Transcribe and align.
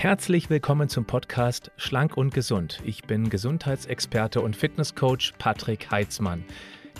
Herzlich 0.00 0.48
willkommen 0.48 0.88
zum 0.88 1.04
Podcast 1.04 1.72
Schlank 1.76 2.16
und 2.16 2.32
Gesund. 2.32 2.80
Ich 2.86 3.02
bin 3.02 3.28
Gesundheitsexperte 3.28 4.40
und 4.40 4.56
Fitnesscoach 4.56 5.34
Patrick 5.36 5.90
Heitzmann. 5.90 6.42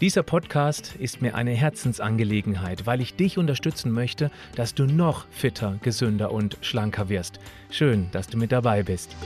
Dieser 0.02 0.22
Podcast 0.22 0.96
ist 0.98 1.22
mir 1.22 1.34
eine 1.34 1.52
Herzensangelegenheit, 1.52 2.84
weil 2.84 3.00
ich 3.00 3.14
dich 3.16 3.38
unterstützen 3.38 3.90
möchte, 3.90 4.30
dass 4.54 4.74
du 4.74 4.84
noch 4.84 5.26
fitter, 5.30 5.78
gesünder 5.80 6.30
und 6.30 6.58
schlanker 6.60 7.08
wirst. 7.08 7.40
Schön, 7.70 8.08
dass 8.12 8.26
du 8.26 8.36
mit 8.36 8.52
dabei 8.52 8.82
bist. 8.82 9.16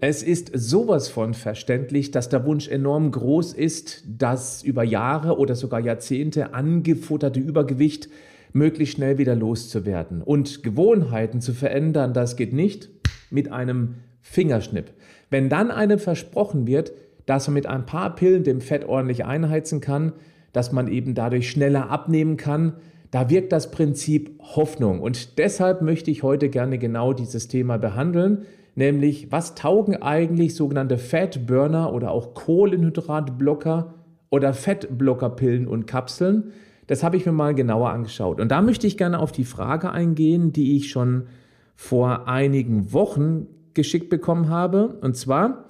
Es 0.00 0.24
ist 0.24 0.50
sowas 0.52 1.08
von 1.08 1.32
verständlich, 1.32 2.10
dass 2.10 2.28
der 2.28 2.44
Wunsch 2.44 2.66
enorm 2.66 3.12
groß 3.12 3.52
ist, 3.52 4.02
das 4.08 4.64
über 4.64 4.82
Jahre 4.82 5.38
oder 5.38 5.54
sogar 5.54 5.78
Jahrzehnte 5.78 6.54
angefutterte 6.54 7.38
Übergewicht 7.38 8.08
möglichst 8.52 8.96
schnell 8.96 9.18
wieder 9.18 9.34
loszuwerden. 9.34 10.22
Und 10.22 10.62
Gewohnheiten 10.62 11.40
zu 11.40 11.52
verändern, 11.52 12.12
das 12.12 12.36
geht 12.36 12.52
nicht 12.52 12.90
mit 13.30 13.52
einem 13.52 13.96
Fingerschnipp. 14.20 14.92
Wenn 15.30 15.48
dann 15.48 15.70
einem 15.70 15.98
versprochen 15.98 16.66
wird, 16.66 16.92
dass 17.26 17.46
man 17.46 17.54
mit 17.54 17.66
ein 17.66 17.86
paar 17.86 18.14
Pillen 18.14 18.44
dem 18.44 18.60
Fett 18.60 18.88
ordentlich 18.88 19.24
einheizen 19.24 19.80
kann, 19.80 20.12
dass 20.52 20.72
man 20.72 20.88
eben 20.88 21.14
dadurch 21.14 21.50
schneller 21.50 21.90
abnehmen 21.90 22.36
kann, 22.36 22.74
da 23.10 23.30
wirkt 23.30 23.52
das 23.52 23.70
Prinzip 23.70 24.38
Hoffnung. 24.40 25.00
Und 25.00 25.38
deshalb 25.38 25.82
möchte 25.82 26.10
ich 26.10 26.22
heute 26.22 26.48
gerne 26.48 26.78
genau 26.78 27.12
dieses 27.12 27.48
Thema 27.48 27.78
behandeln, 27.78 28.42
nämlich 28.74 29.32
was 29.32 29.54
taugen 29.54 30.02
eigentlich 30.02 30.54
sogenannte 30.54 30.98
Fatburner 30.98 31.92
oder 31.92 32.10
auch 32.10 32.34
Kohlenhydratblocker 32.34 33.94
oder 34.30 34.52
Fettblockerpillen 34.52 35.66
und 35.66 35.86
Kapseln. 35.86 36.52
Das 36.88 37.04
habe 37.04 37.16
ich 37.16 37.26
mir 37.26 37.32
mal 37.32 37.54
genauer 37.54 37.90
angeschaut. 37.90 38.40
Und 38.40 38.48
da 38.50 38.60
möchte 38.60 38.86
ich 38.86 38.96
gerne 38.96 39.20
auf 39.20 39.30
die 39.30 39.44
Frage 39.44 39.92
eingehen, 39.92 40.52
die 40.52 40.76
ich 40.76 40.90
schon 40.90 41.28
vor 41.76 42.26
einigen 42.26 42.92
Wochen 42.92 43.46
geschickt 43.74 44.10
bekommen 44.10 44.48
habe. 44.48 44.98
Und 45.00 45.16
zwar 45.16 45.66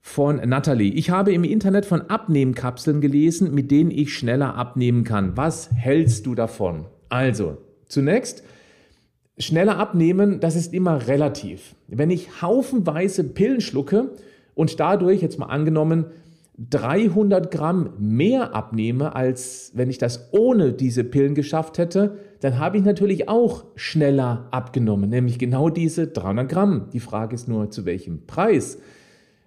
von 0.00 0.36
Natalie. 0.36 0.92
Ich 0.94 1.10
habe 1.10 1.32
im 1.32 1.44
Internet 1.44 1.84
von 1.84 2.02
Abnehmkapseln 2.02 3.00
gelesen, 3.00 3.52
mit 3.52 3.70
denen 3.70 3.90
ich 3.90 4.14
schneller 4.14 4.54
abnehmen 4.54 5.04
kann. 5.04 5.36
Was 5.36 5.70
hältst 5.72 6.26
du 6.26 6.34
davon? 6.34 6.86
Also, 7.08 7.58
zunächst, 7.86 8.42
schneller 9.38 9.78
abnehmen, 9.78 10.40
das 10.40 10.56
ist 10.56 10.72
immer 10.72 11.08
relativ. 11.08 11.74
Wenn 11.88 12.10
ich 12.10 12.40
haufenweise 12.40 13.24
Pillen 13.24 13.60
schlucke 13.60 14.10
und 14.54 14.78
dadurch, 14.80 15.22
jetzt 15.22 15.38
mal 15.38 15.46
angenommen, 15.46 16.06
300 16.58 17.50
Gramm 17.50 17.94
mehr 17.98 18.54
abnehme, 18.54 19.14
als 19.16 19.72
wenn 19.74 19.88
ich 19.88 19.98
das 19.98 20.32
ohne 20.32 20.72
diese 20.72 21.02
Pillen 21.02 21.34
geschafft 21.34 21.78
hätte, 21.78 22.18
dann 22.40 22.58
habe 22.58 22.76
ich 22.76 22.84
natürlich 22.84 23.28
auch 23.28 23.64
schneller 23.74 24.48
abgenommen, 24.50 25.08
nämlich 25.08 25.38
genau 25.38 25.70
diese 25.70 26.08
300 26.08 26.48
Gramm. 26.48 26.90
Die 26.92 27.00
Frage 27.00 27.34
ist 27.34 27.48
nur, 27.48 27.70
zu 27.70 27.86
welchem 27.86 28.26
Preis? 28.26 28.78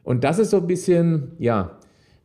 Und 0.03 0.23
das 0.23 0.39
ist 0.39 0.49
so 0.49 0.57
ein 0.57 0.67
bisschen, 0.67 1.33
ja, 1.37 1.77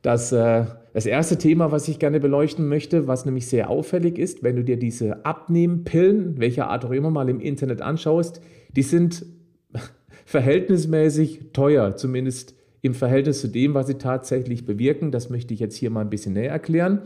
das, 0.03 0.33
äh, 0.33 0.64
das 0.95 1.06
erste 1.06 1.36
Thema, 1.36 1.70
was 1.73 1.86
ich 1.89 1.98
gerne 1.98 2.19
beleuchten 2.19 2.67
möchte, 2.67 3.06
was 3.06 3.27
nämlich 3.27 3.47
sehr 3.48 3.69
auffällig 3.69 4.19
ist, 4.19 4.42
wenn 4.42 4.56
du 4.56 4.64
dir 4.64 4.78
diese 4.78 5.27
Abnehmpillen, 5.27 6.39
welcher 6.39 6.69
Art 6.69 6.84
auch 6.86 6.91
immer 6.91 7.11
mal 7.11 7.28
im 7.28 7.41
Internet 7.41 7.83
anschaust, 7.83 8.41
die 8.75 8.83
sind 8.83 9.27
verhältnismäßig 10.25 11.53
teuer, 11.53 11.97
zumindest 11.97 12.55
im 12.83 12.95
Verhältnis 12.95 13.41
zu 13.41 13.48
dem, 13.48 13.75
was 13.75 13.86
sie 13.86 13.95
tatsächlich 13.95 14.67
bewirken. 14.67 15.11
Das 15.11 15.31
möchte 15.31 15.55
ich 15.55 15.61
jetzt 15.61 15.77
hier 15.77 15.91
mal 15.91 16.00
ein 16.03 16.11
bisschen 16.11 16.34
näher 16.34 16.50
erklären. 16.50 17.03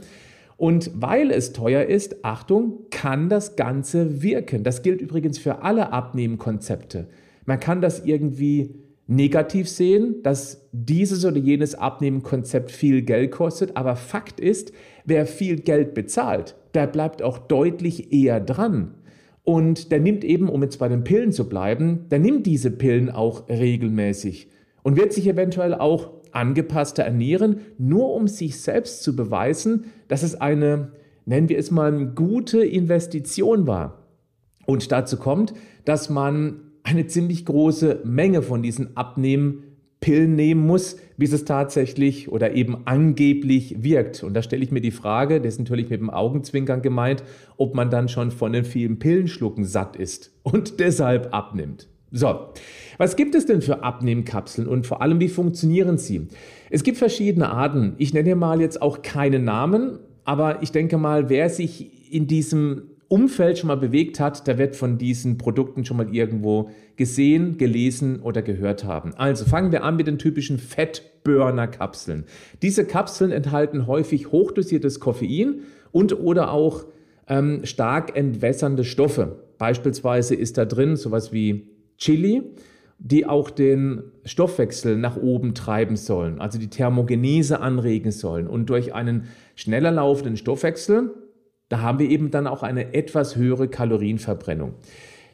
Und 0.57 0.91
weil 0.95 1.31
es 1.31 1.53
teuer 1.53 1.85
ist, 1.85 2.25
Achtung, 2.25 2.87
kann 2.91 3.29
das 3.29 3.57
Ganze 3.57 4.23
wirken. 4.23 4.63
Das 4.63 4.83
gilt 4.83 5.01
übrigens 5.01 5.39
für 5.39 5.63
alle 5.63 5.93
Abnehmkonzepte. 5.93 7.09
Man 7.45 7.61
kann 7.61 7.81
das 7.81 8.05
irgendwie 8.05 8.75
negativ 9.07 9.69
sehen, 9.69 10.23
dass 10.23 10.69
dieses 10.73 11.25
oder 11.25 11.37
jenes 11.37 11.75
Abnehmkonzept 11.75 12.71
viel 12.71 13.03
Geld 13.03 13.33
kostet, 13.33 13.77
aber 13.77 13.97
Fakt 13.97 14.41
ist, 14.41 14.73
wer 15.05 15.27
viel 15.27 15.61
Geld 15.61 15.93
bezahlt, 15.95 16.55
der 16.73 16.87
bleibt 16.87 17.21
auch 17.21 17.39
deutlich 17.39 18.13
eher 18.13 18.41
dran. 18.41 18.95
Und 19.43 19.93
der 19.93 20.01
nimmt 20.01 20.25
eben, 20.25 20.49
um 20.49 20.63
jetzt 20.63 20.79
bei 20.79 20.89
den 20.89 21.05
Pillen 21.05 21.33
zu 21.33 21.49
bleiben, 21.49 22.07
der 22.11 22.19
nimmt 22.19 22.47
diese 22.47 22.71
Pillen 22.71 23.11
auch 23.11 23.49
regelmäßig 23.51 24.49
und 24.85 24.97
wird 24.97 25.13
sich 25.13 25.27
eventuell 25.27 25.75
auch 25.75 26.13
angepasster 26.31 27.03
ernähren, 27.03 27.61
nur 27.79 28.15
um 28.15 28.29
sich 28.29 28.61
selbst 28.61 29.03
zu 29.03 29.17
beweisen, 29.17 29.87
dass 30.07 30.23
es 30.23 30.41
eine, 30.41 30.93
nennen 31.27 31.49
wir 31.49 31.59
es 31.59 31.73
mal, 31.73 32.07
gute 32.15 32.65
Investition 32.65 33.67
war. 33.67 34.05
Und 34.67 34.93
dazu 34.93 35.17
kommt, 35.17 35.55
dass 35.85 36.11
man 36.11 36.61
eine 36.83 37.07
ziemlich 37.07 37.45
große 37.45 38.03
Menge 38.05 38.43
von 38.43 38.63
diesen 38.63 38.97
Abnehmpillen 38.97 40.35
nehmen 40.35 40.67
muss, 40.67 40.97
bis 41.17 41.33
es 41.33 41.45
tatsächlich 41.45 42.31
oder 42.31 42.55
eben 42.55 42.87
angeblich 42.87 43.83
wirkt. 43.83 44.23
Und 44.23 44.35
da 44.35 44.43
stelle 44.43 44.65
ich 44.65 44.71
mir 44.71 44.83
die 44.83 44.91
Frage, 44.91 45.41
das 45.41 45.55
ist 45.55 45.61
natürlich 45.61 45.89
mit 45.89 46.01
dem 46.01 46.11
Augenzwinkern 46.11 46.83
gemeint, 46.83 47.23
ob 47.57 47.75
man 47.75 47.91
dann 47.91 48.09
schon 48.09 48.31
von 48.31 48.53
den 48.53 48.65
vielen 48.65 48.99
Pillenschlucken 48.99 49.65
satt 49.65 49.97
ist 49.97 50.33
und 50.43 50.79
deshalb 50.81 51.33
abnimmt. 51.33 51.89
So, 52.17 52.51
was 52.97 53.17
gibt 53.17 53.35
es 53.35 53.45
denn 53.45 53.61
für 53.61 53.83
Abnehmkapseln 53.83 54.69
und 54.69 54.87
vor 54.87 55.03
allem, 55.03 55.19
wie 55.19 55.29
funktionieren 55.29 55.99
sie? 55.99 56.29
Es 56.71 56.85
gibt 56.85 56.97
verschiedene 56.97 57.51
Arten. 57.51 57.95
Ich 57.99 58.15
nenne 58.15 58.37
mal 58.37 58.61
jetzt 58.61 58.81
auch 58.81 59.03
keine 59.03 59.41
Namen, 59.41 59.99
aber 60.25 60.63
ich 60.63 60.71
denke 60.71 60.97
mal, 60.97 61.29
wer 61.29 61.51
sich 61.51 62.13
in 62.15 62.29
diesem 62.29 62.83
Umfeld 63.09 63.59
schon 63.59 63.67
mal 63.67 63.77
bewegt 63.77 64.21
hat, 64.21 64.47
der 64.47 64.59
wird 64.59 64.77
von 64.77 64.97
diesen 64.97 65.39
Produkten 65.39 65.85
schon 65.85 65.97
mal 65.97 66.15
irgendwo 66.15 66.71
gesehen, 66.95 67.59
gelesen 67.59 68.21
oder 68.21 68.43
gehört 68.43 68.85
haben. 68.85 69.13
Also 69.17 69.45
fangen 69.45 69.73
wir 69.73 69.83
an 69.83 69.97
mit 69.97 70.07
den 70.07 70.19
typischen 70.19 70.61
Fettburner-Kapseln. 70.61 72.27
Diese 72.63 72.85
Kapseln 72.85 73.33
enthalten 73.33 73.89
häufig 73.89 74.31
hochdosiertes 74.31 75.01
Koffein 75.01 75.63
und 75.91 76.17
oder 76.21 76.53
auch 76.53 76.85
ähm, 77.27 77.65
stark 77.65 78.17
entwässernde 78.17 78.85
Stoffe. 78.85 79.41
Beispielsweise 79.59 80.37
ist 80.37 80.59
da 80.59 80.65
drin 80.65 80.95
sowas 80.95 81.33
wie 81.33 81.74
Chili, 81.99 82.43
die 82.99 83.27
auch 83.27 83.51
den 83.51 84.05
Stoffwechsel 84.25 84.97
nach 84.97 85.17
oben 85.17 85.55
treiben 85.55 85.97
sollen, 85.97 86.41
also 86.41 86.59
die 86.59 86.71
Thermogenese 86.71 87.61
anregen 87.61 88.13
sollen. 88.13 88.47
Und 88.47 88.71
durch 88.71 88.95
einen 88.95 89.25
schneller 89.57 89.91
laufenden 89.91 90.37
Stoffwechsel, 90.37 91.11
da 91.69 91.81
haben 91.81 91.99
wir 91.99 92.09
eben 92.09 92.31
dann 92.31 92.47
auch 92.47 92.63
eine 92.63 92.95
etwas 92.95 93.37
höhere 93.37 93.69
Kalorienverbrennung. 93.69 94.75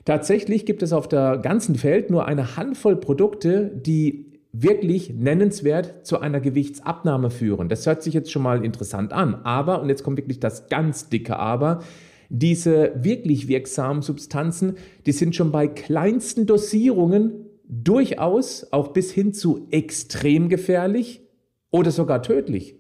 Tatsächlich 0.04 0.64
gibt 0.64 0.82
es 0.82 0.92
auf 0.92 1.08
der 1.08 1.38
ganzen 1.38 1.82
Welt 1.82 2.10
nur 2.10 2.26
eine 2.26 2.56
Handvoll 2.56 2.96
Produkte, 2.96 3.70
die 3.74 4.30
wirklich 4.52 5.14
nennenswert 5.14 6.06
zu 6.06 6.18
einer 6.20 6.40
Gewichtsabnahme 6.40 7.30
führen. 7.30 7.68
Das 7.68 7.86
hört 7.86 8.02
sich 8.02 8.14
jetzt 8.14 8.32
schon 8.32 8.42
mal 8.42 8.64
interessant 8.64 9.12
an, 9.12 9.36
aber, 9.44 9.80
und 9.80 9.88
jetzt 9.88 10.02
kommt 10.02 10.18
wirklich 10.18 10.40
das 10.40 10.68
ganz 10.68 11.08
dicke 11.08 11.38
Aber, 11.38 11.80
diese 12.30 12.92
wirklich 12.94 13.48
wirksamen 13.48 14.02
Substanzen, 14.02 14.76
die 15.04 15.12
sind 15.12 15.36
schon 15.36 15.52
bei 15.52 15.66
kleinsten 15.66 16.46
Dosierungen 16.46 17.46
durchaus 17.68 18.66
auch 18.72 18.88
bis 18.88 19.12
hin 19.12 19.34
zu 19.34 19.66
extrem 19.70 20.48
gefährlich 20.48 21.22
oder 21.70 21.90
sogar 21.90 22.22
tödlich. 22.22 22.76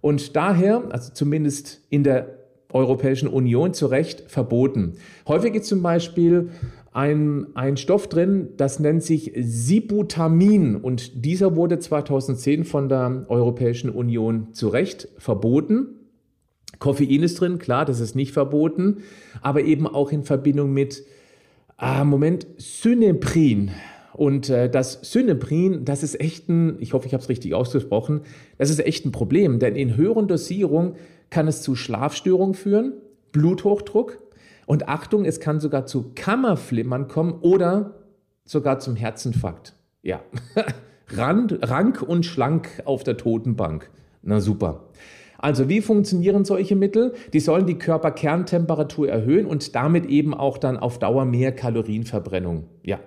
Und 0.00 0.36
daher, 0.36 0.84
also 0.90 1.12
zumindest 1.12 1.82
in 1.88 2.04
der 2.04 2.38
Europäischen 2.72 3.28
Union 3.28 3.74
zu 3.74 3.86
Recht 3.86 4.24
verboten. 4.28 4.94
Häufig 5.26 5.54
ist 5.54 5.66
zum 5.66 5.82
Beispiel 5.82 6.50
ein, 6.92 7.46
ein 7.54 7.76
Stoff 7.76 8.08
drin, 8.08 8.50
das 8.56 8.80
nennt 8.80 9.02
sich 9.02 9.32
Sibutamin 9.36 10.76
und 10.76 11.24
dieser 11.24 11.56
wurde 11.56 11.78
2010 11.78 12.64
von 12.64 12.88
der 12.88 13.26
Europäischen 13.28 13.90
Union 13.90 14.52
zu 14.52 14.68
Recht 14.68 15.08
verboten. 15.18 15.99
Koffein 16.80 17.22
ist 17.22 17.40
drin, 17.40 17.58
klar, 17.58 17.84
das 17.84 18.00
ist 18.00 18.16
nicht 18.16 18.32
verboten, 18.32 19.02
aber 19.42 19.62
eben 19.62 19.86
auch 19.86 20.10
in 20.10 20.24
Verbindung 20.24 20.72
mit, 20.72 21.04
ah, 21.76 22.04
Moment, 22.04 22.46
Syneprin. 22.56 23.70
Und 24.14 24.50
äh, 24.50 24.68
das 24.68 24.98
Syneprin, 25.02 25.84
das 25.84 26.02
ist 26.02 26.20
echt 26.20 26.48
ein, 26.48 26.76
ich 26.80 26.94
hoffe, 26.94 27.06
ich 27.06 27.12
habe 27.12 27.22
es 27.22 27.28
richtig 27.28 27.54
ausgesprochen, 27.54 28.22
das 28.58 28.70
ist 28.70 28.80
echt 28.80 29.06
ein 29.06 29.12
Problem, 29.12 29.60
denn 29.60 29.76
in 29.76 29.96
höheren 29.96 30.26
Dosierungen 30.26 30.94
kann 31.28 31.46
es 31.46 31.62
zu 31.62 31.76
Schlafstörungen 31.76 32.54
führen, 32.54 32.94
Bluthochdruck 33.30 34.18
und 34.66 34.88
Achtung, 34.88 35.24
es 35.24 35.38
kann 35.38 35.60
sogar 35.60 35.86
zu 35.86 36.12
Kammerflimmern 36.14 37.08
kommen 37.08 37.34
oder 37.40 37.94
sogar 38.44 38.80
zum 38.80 38.96
Herzinfarkt. 38.96 39.74
Ja, 40.02 40.22
Rand, 41.08 41.58
rank 41.68 42.02
und 42.02 42.24
schlank 42.24 42.68
auf 42.84 43.04
der 43.04 43.16
Totenbank. 43.16 43.90
Na 44.22 44.40
super. 44.40 44.88
Also 45.40 45.70
wie 45.70 45.80
funktionieren 45.80 46.44
solche 46.44 46.76
Mittel? 46.76 47.14
Die 47.32 47.40
sollen 47.40 47.66
die 47.66 47.78
Körperkerntemperatur 47.78 49.08
erhöhen 49.08 49.46
und 49.46 49.74
damit 49.74 50.04
eben 50.06 50.34
auch 50.34 50.58
dann 50.58 50.76
auf 50.76 50.98
Dauer 50.98 51.24
mehr 51.24 51.52
Kalorienverbrennung. 51.52 52.64
Ja, 52.82 53.00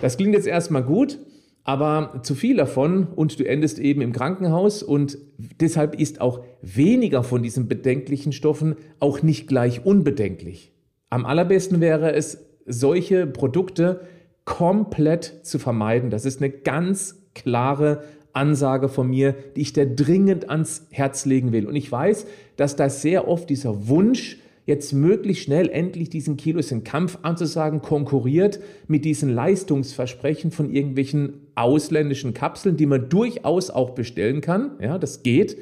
das 0.00 0.16
klingt 0.16 0.34
jetzt 0.34 0.46
erstmal 0.46 0.84
gut, 0.84 1.18
aber 1.64 2.20
zu 2.22 2.36
viel 2.36 2.56
davon 2.56 3.08
und 3.08 3.40
du 3.40 3.44
endest 3.44 3.80
eben 3.80 4.00
im 4.02 4.12
Krankenhaus 4.12 4.84
und 4.84 5.18
deshalb 5.60 5.98
ist 5.98 6.20
auch 6.20 6.44
weniger 6.62 7.24
von 7.24 7.42
diesen 7.42 7.66
bedenklichen 7.66 8.32
Stoffen 8.32 8.76
auch 9.00 9.22
nicht 9.22 9.48
gleich 9.48 9.84
unbedenklich. 9.84 10.72
Am 11.10 11.26
allerbesten 11.26 11.80
wäre 11.80 12.12
es, 12.12 12.44
solche 12.66 13.26
Produkte 13.26 14.02
komplett 14.44 15.40
zu 15.42 15.58
vermeiden. 15.58 16.10
Das 16.10 16.24
ist 16.24 16.40
eine 16.40 16.50
ganz 16.50 17.22
klare 17.34 18.02
Ansage 18.38 18.88
von 18.88 19.08
mir, 19.08 19.34
die 19.56 19.60
ich 19.60 19.72
dir 19.72 19.86
dringend 19.86 20.48
ans 20.48 20.86
Herz 20.90 21.26
legen 21.26 21.52
will. 21.52 21.66
Und 21.66 21.76
ich 21.76 21.90
weiß, 21.90 22.26
dass 22.56 22.76
da 22.76 22.88
sehr 22.88 23.28
oft 23.28 23.50
dieser 23.50 23.88
Wunsch, 23.88 24.38
jetzt 24.64 24.92
möglichst 24.92 25.44
schnell 25.44 25.68
endlich 25.70 26.10
diesen 26.10 26.36
Kilos 26.36 26.70
in 26.70 26.84
Kampf 26.84 27.18
anzusagen, 27.22 27.82
konkurriert 27.82 28.60
mit 28.86 29.04
diesen 29.04 29.30
Leistungsversprechen 29.30 30.50
von 30.50 30.70
irgendwelchen 30.70 31.48
ausländischen 31.54 32.34
Kapseln, 32.34 32.76
die 32.76 32.86
man 32.86 33.08
durchaus 33.08 33.70
auch 33.70 33.90
bestellen 33.90 34.40
kann. 34.40 34.72
Ja, 34.80 34.98
das 34.98 35.22
geht. 35.22 35.56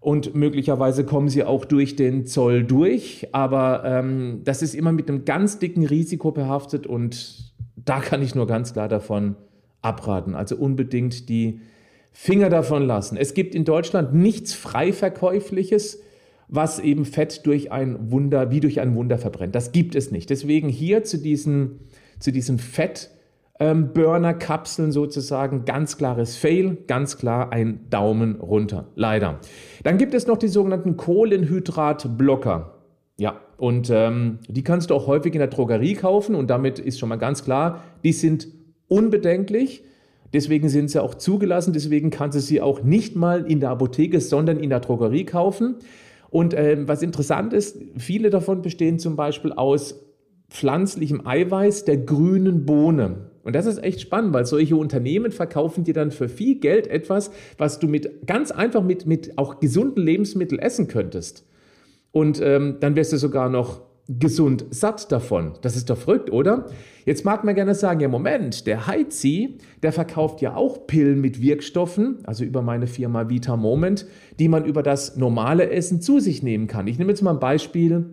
Und 0.00 0.34
möglicherweise 0.34 1.04
kommen 1.04 1.28
sie 1.28 1.44
auch 1.44 1.64
durch 1.64 1.96
den 1.96 2.26
Zoll 2.26 2.64
durch. 2.64 3.28
Aber 3.32 3.84
ähm, 3.84 4.40
das 4.44 4.62
ist 4.62 4.74
immer 4.74 4.92
mit 4.92 5.08
einem 5.08 5.24
ganz 5.24 5.58
dicken 5.58 5.86
Risiko 5.86 6.30
behaftet 6.30 6.86
und 6.86 7.54
da 7.76 8.00
kann 8.00 8.22
ich 8.22 8.34
nur 8.34 8.46
ganz 8.46 8.72
klar 8.72 8.88
davon 8.88 9.36
abraten. 9.82 10.34
Also 10.34 10.56
unbedingt 10.56 11.28
die 11.28 11.60
Finger 12.16 12.48
davon 12.48 12.86
lassen. 12.86 13.16
Es 13.18 13.34
gibt 13.34 13.56
in 13.56 13.64
Deutschland 13.64 14.14
nichts 14.14 14.54
Freiverkäufliches, 14.54 16.00
was 16.48 16.78
eben 16.78 17.04
Fett 17.04 17.44
durch 17.44 17.72
ein 17.72 18.12
Wunder, 18.12 18.52
wie 18.52 18.60
durch 18.60 18.78
ein 18.80 18.94
Wunder 18.94 19.18
verbrennt. 19.18 19.56
Das 19.56 19.72
gibt 19.72 19.96
es 19.96 20.12
nicht. 20.12 20.30
Deswegen 20.30 20.68
hier 20.68 21.02
zu 21.02 21.18
diesen, 21.18 21.80
zu 22.20 22.30
diesen 22.30 22.60
Fett-Burner-Kapseln 22.60 24.92
sozusagen 24.92 25.64
ganz 25.64 25.98
klares 25.98 26.36
Fail, 26.36 26.78
ganz 26.86 27.18
klar 27.18 27.52
ein 27.52 27.90
Daumen 27.90 28.36
runter. 28.36 28.86
Leider. 28.94 29.40
Dann 29.82 29.98
gibt 29.98 30.14
es 30.14 30.28
noch 30.28 30.38
die 30.38 30.46
sogenannten 30.46 30.96
Kohlenhydratblocker. 30.96 32.78
Ja, 33.16 33.40
und 33.56 33.90
ähm, 33.90 34.38
die 34.48 34.62
kannst 34.62 34.90
du 34.90 34.94
auch 34.94 35.08
häufig 35.08 35.34
in 35.34 35.40
der 35.40 35.48
Drogerie 35.48 35.94
kaufen 35.94 36.36
und 36.36 36.48
damit 36.48 36.78
ist 36.78 37.00
schon 37.00 37.08
mal 37.08 37.16
ganz 37.16 37.42
klar, 37.44 37.82
die 38.04 38.12
sind 38.12 38.46
unbedenklich. 38.86 39.82
Deswegen 40.34 40.68
sind 40.68 40.90
sie 40.90 41.02
auch 41.02 41.14
zugelassen. 41.14 41.72
Deswegen 41.72 42.10
kannst 42.10 42.36
du 42.36 42.40
sie 42.40 42.60
auch 42.60 42.82
nicht 42.82 43.16
mal 43.16 43.50
in 43.50 43.60
der 43.60 43.70
Apotheke, 43.70 44.20
sondern 44.20 44.58
in 44.58 44.68
der 44.68 44.80
Drogerie 44.80 45.24
kaufen. 45.24 45.76
Und 46.28 46.52
äh, 46.52 46.76
was 46.86 47.02
interessant 47.02 47.52
ist, 47.52 47.78
viele 47.96 48.28
davon 48.28 48.60
bestehen 48.60 48.98
zum 48.98 49.14
Beispiel 49.14 49.52
aus 49.52 50.04
pflanzlichem 50.50 51.26
Eiweiß 51.26 51.84
der 51.84 51.98
grünen 51.98 52.66
Bohne. 52.66 53.30
Und 53.44 53.54
das 53.54 53.66
ist 53.66 53.82
echt 53.82 54.00
spannend, 54.00 54.32
weil 54.32 54.44
solche 54.44 54.74
Unternehmen 54.74 55.30
verkaufen 55.30 55.84
dir 55.84 55.94
dann 55.94 56.10
für 56.10 56.28
viel 56.28 56.58
Geld 56.58 56.88
etwas, 56.88 57.30
was 57.56 57.78
du 57.78 57.86
mit 57.86 58.26
ganz 58.26 58.50
einfach 58.50 58.82
mit, 58.82 59.06
mit 59.06 59.38
auch 59.38 59.60
gesunden 59.60 60.02
Lebensmitteln 60.02 60.60
essen 60.60 60.88
könntest. 60.88 61.46
Und 62.10 62.40
ähm, 62.42 62.78
dann 62.80 62.96
wirst 62.96 63.12
du 63.12 63.18
sogar 63.18 63.48
noch 63.48 63.82
gesund 64.08 64.66
satt 64.70 65.10
davon. 65.10 65.54
Das 65.62 65.76
ist 65.76 65.88
doch 65.88 65.96
verrückt, 65.96 66.30
oder? 66.30 66.66
Jetzt 67.06 67.24
mag 67.24 67.44
man 67.44 67.54
gerne 67.54 67.74
sagen, 67.74 68.00
ja 68.00 68.08
Moment, 68.08 68.66
der 68.66 68.86
Heizi, 68.86 69.58
der 69.82 69.92
verkauft 69.92 70.42
ja 70.42 70.56
auch 70.56 70.86
Pillen 70.86 71.20
mit 71.20 71.40
Wirkstoffen, 71.40 72.18
also 72.24 72.44
über 72.44 72.60
meine 72.60 72.86
Firma 72.86 73.28
Vita 73.28 73.56
Moment, 73.56 74.06
die 74.38 74.48
man 74.48 74.64
über 74.64 74.82
das 74.82 75.16
normale 75.16 75.70
Essen 75.70 76.00
zu 76.02 76.20
sich 76.20 76.42
nehmen 76.42 76.66
kann. 76.66 76.86
Ich 76.86 76.98
nehme 76.98 77.10
jetzt 77.10 77.22
mal 77.22 77.32
ein 77.32 77.40
Beispiel 77.40 78.06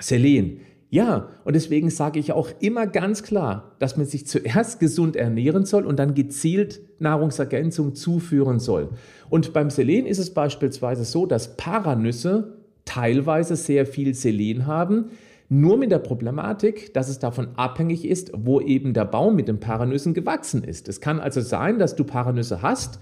Selen. 0.00 0.60
Ja, 0.90 1.28
und 1.44 1.56
deswegen 1.56 1.90
sage 1.90 2.20
ich 2.20 2.32
auch 2.32 2.50
immer 2.60 2.86
ganz 2.86 3.24
klar, 3.24 3.74
dass 3.80 3.96
man 3.96 4.06
sich 4.06 4.28
zuerst 4.28 4.78
gesund 4.78 5.16
ernähren 5.16 5.64
soll 5.64 5.86
und 5.86 5.98
dann 5.98 6.14
gezielt 6.14 6.80
Nahrungsergänzung 7.00 7.96
zuführen 7.96 8.60
soll. 8.60 8.90
Und 9.28 9.52
beim 9.52 9.70
Selen 9.70 10.06
ist 10.06 10.18
es 10.18 10.32
beispielsweise 10.32 11.04
so, 11.04 11.26
dass 11.26 11.56
Paranüsse 11.56 12.63
teilweise 12.94 13.56
sehr 13.56 13.86
viel 13.86 14.14
Selen 14.14 14.66
haben, 14.66 15.10
nur 15.48 15.76
mit 15.76 15.90
der 15.90 15.98
Problematik, 15.98 16.94
dass 16.94 17.08
es 17.08 17.18
davon 17.18 17.48
abhängig 17.56 18.08
ist, 18.08 18.30
wo 18.34 18.60
eben 18.60 18.94
der 18.94 19.04
Baum 19.04 19.36
mit 19.36 19.48
den 19.48 19.60
Paranüssen 19.60 20.14
gewachsen 20.14 20.64
ist. 20.64 20.88
Es 20.88 21.00
kann 21.00 21.20
also 21.20 21.40
sein, 21.40 21.78
dass 21.78 21.96
du 21.96 22.04
Paranüsse 22.04 22.62
hast, 22.62 23.00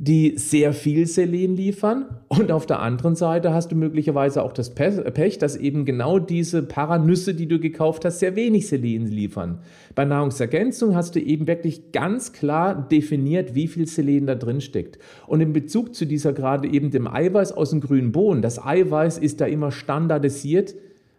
die 0.00 0.38
sehr 0.38 0.72
viel 0.72 1.06
Selen 1.06 1.56
liefern. 1.56 2.06
Und 2.28 2.52
auf 2.52 2.66
der 2.66 2.80
anderen 2.80 3.16
Seite 3.16 3.52
hast 3.52 3.72
du 3.72 3.76
möglicherweise 3.76 4.44
auch 4.44 4.52
das 4.52 4.72
Pech, 4.72 5.38
dass 5.38 5.56
eben 5.56 5.84
genau 5.84 6.20
diese 6.20 6.62
Paranüsse, 6.62 7.34
die 7.34 7.48
du 7.48 7.58
gekauft 7.58 8.04
hast, 8.04 8.20
sehr 8.20 8.36
wenig 8.36 8.68
Selen 8.68 9.08
liefern. 9.08 9.58
Bei 9.96 10.04
Nahrungsergänzung 10.04 10.94
hast 10.94 11.16
du 11.16 11.20
eben 11.20 11.48
wirklich 11.48 11.90
ganz 11.90 12.32
klar 12.32 12.86
definiert, 12.88 13.56
wie 13.56 13.66
viel 13.66 13.88
Selen 13.88 14.26
da 14.26 14.36
drin 14.36 14.60
steckt. 14.60 14.98
Und 15.26 15.40
in 15.40 15.52
Bezug 15.52 15.96
zu 15.96 16.06
dieser 16.06 16.32
gerade 16.32 16.68
eben 16.68 16.92
dem 16.92 17.08
Eiweiß 17.08 17.50
aus 17.50 17.70
dem 17.70 17.80
grünen 17.80 18.12
Bohnen, 18.12 18.40
das 18.40 18.64
Eiweiß 18.64 19.18
ist 19.18 19.40
da 19.40 19.46
immer 19.46 19.72
standardisiert 19.72 20.76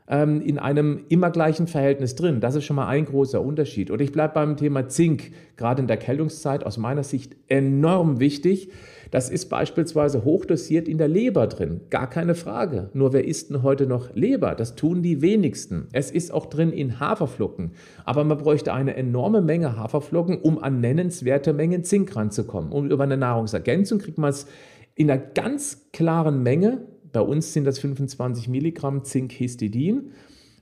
ähm, 0.09 0.41
in 0.41 0.57
einem 0.57 1.05
immer 1.07 1.29
gleichen 1.29 1.67
Verhältnis 1.67 2.15
drin. 2.15 2.41
Das 2.41 2.55
ist 2.55 2.65
schon 2.65 2.75
mal 2.75 2.87
ein 2.87 3.05
großer 3.05 3.41
Unterschied. 3.41 3.91
Und 3.91 4.01
ich 4.01 4.11
bleibe 4.11 4.33
beim 4.33 4.57
Thema 4.57 4.87
Zink, 4.89 5.31
gerade 5.55 5.81
in 5.81 5.87
der 5.87 5.97
Kältungszeit 5.97 6.65
aus 6.65 6.77
meiner 6.77 7.03
Sicht 7.03 7.35
enorm 7.47 8.19
wichtig. 8.19 8.71
Das 9.11 9.29
ist 9.29 9.49
beispielsweise 9.49 10.23
hochdosiert 10.23 10.87
in 10.87 10.97
der 10.97 11.07
Leber 11.07 11.47
drin. 11.47 11.81
Gar 11.89 12.09
keine 12.09 12.35
Frage. 12.35 12.89
Nur 12.93 13.13
wer 13.13 13.25
isst 13.25 13.49
denn 13.49 13.63
heute 13.63 13.87
noch 13.87 14.13
Leber? 14.13 14.55
Das 14.55 14.75
tun 14.75 15.01
die 15.01 15.21
wenigsten. 15.21 15.87
Es 15.93 16.11
ist 16.11 16.31
auch 16.31 16.47
drin 16.47 16.71
in 16.71 16.99
Haferflocken. 16.99 17.71
Aber 18.05 18.23
man 18.23 18.37
bräuchte 18.37 18.73
eine 18.73 18.95
enorme 18.95 19.41
Menge 19.41 19.77
Haferflocken, 19.77 20.39
um 20.41 20.61
an 20.61 20.79
nennenswerte 20.79 21.53
Mengen 21.53 21.83
Zink 21.83 22.15
ranzukommen. 22.15 22.71
Und 22.71 22.91
über 22.91 23.03
eine 23.03 23.17
Nahrungsergänzung 23.17 23.99
kriegt 23.99 24.17
man 24.17 24.31
es 24.31 24.47
in 24.95 25.09
einer 25.09 25.21
ganz 25.21 25.89
klaren 25.91 26.43
Menge 26.43 26.85
bei 27.11 27.21
uns 27.21 27.53
sind 27.53 27.65
das 27.65 27.79
25 27.79 28.47
Milligramm 28.47 29.03
Zinkhistidin. 29.03 30.11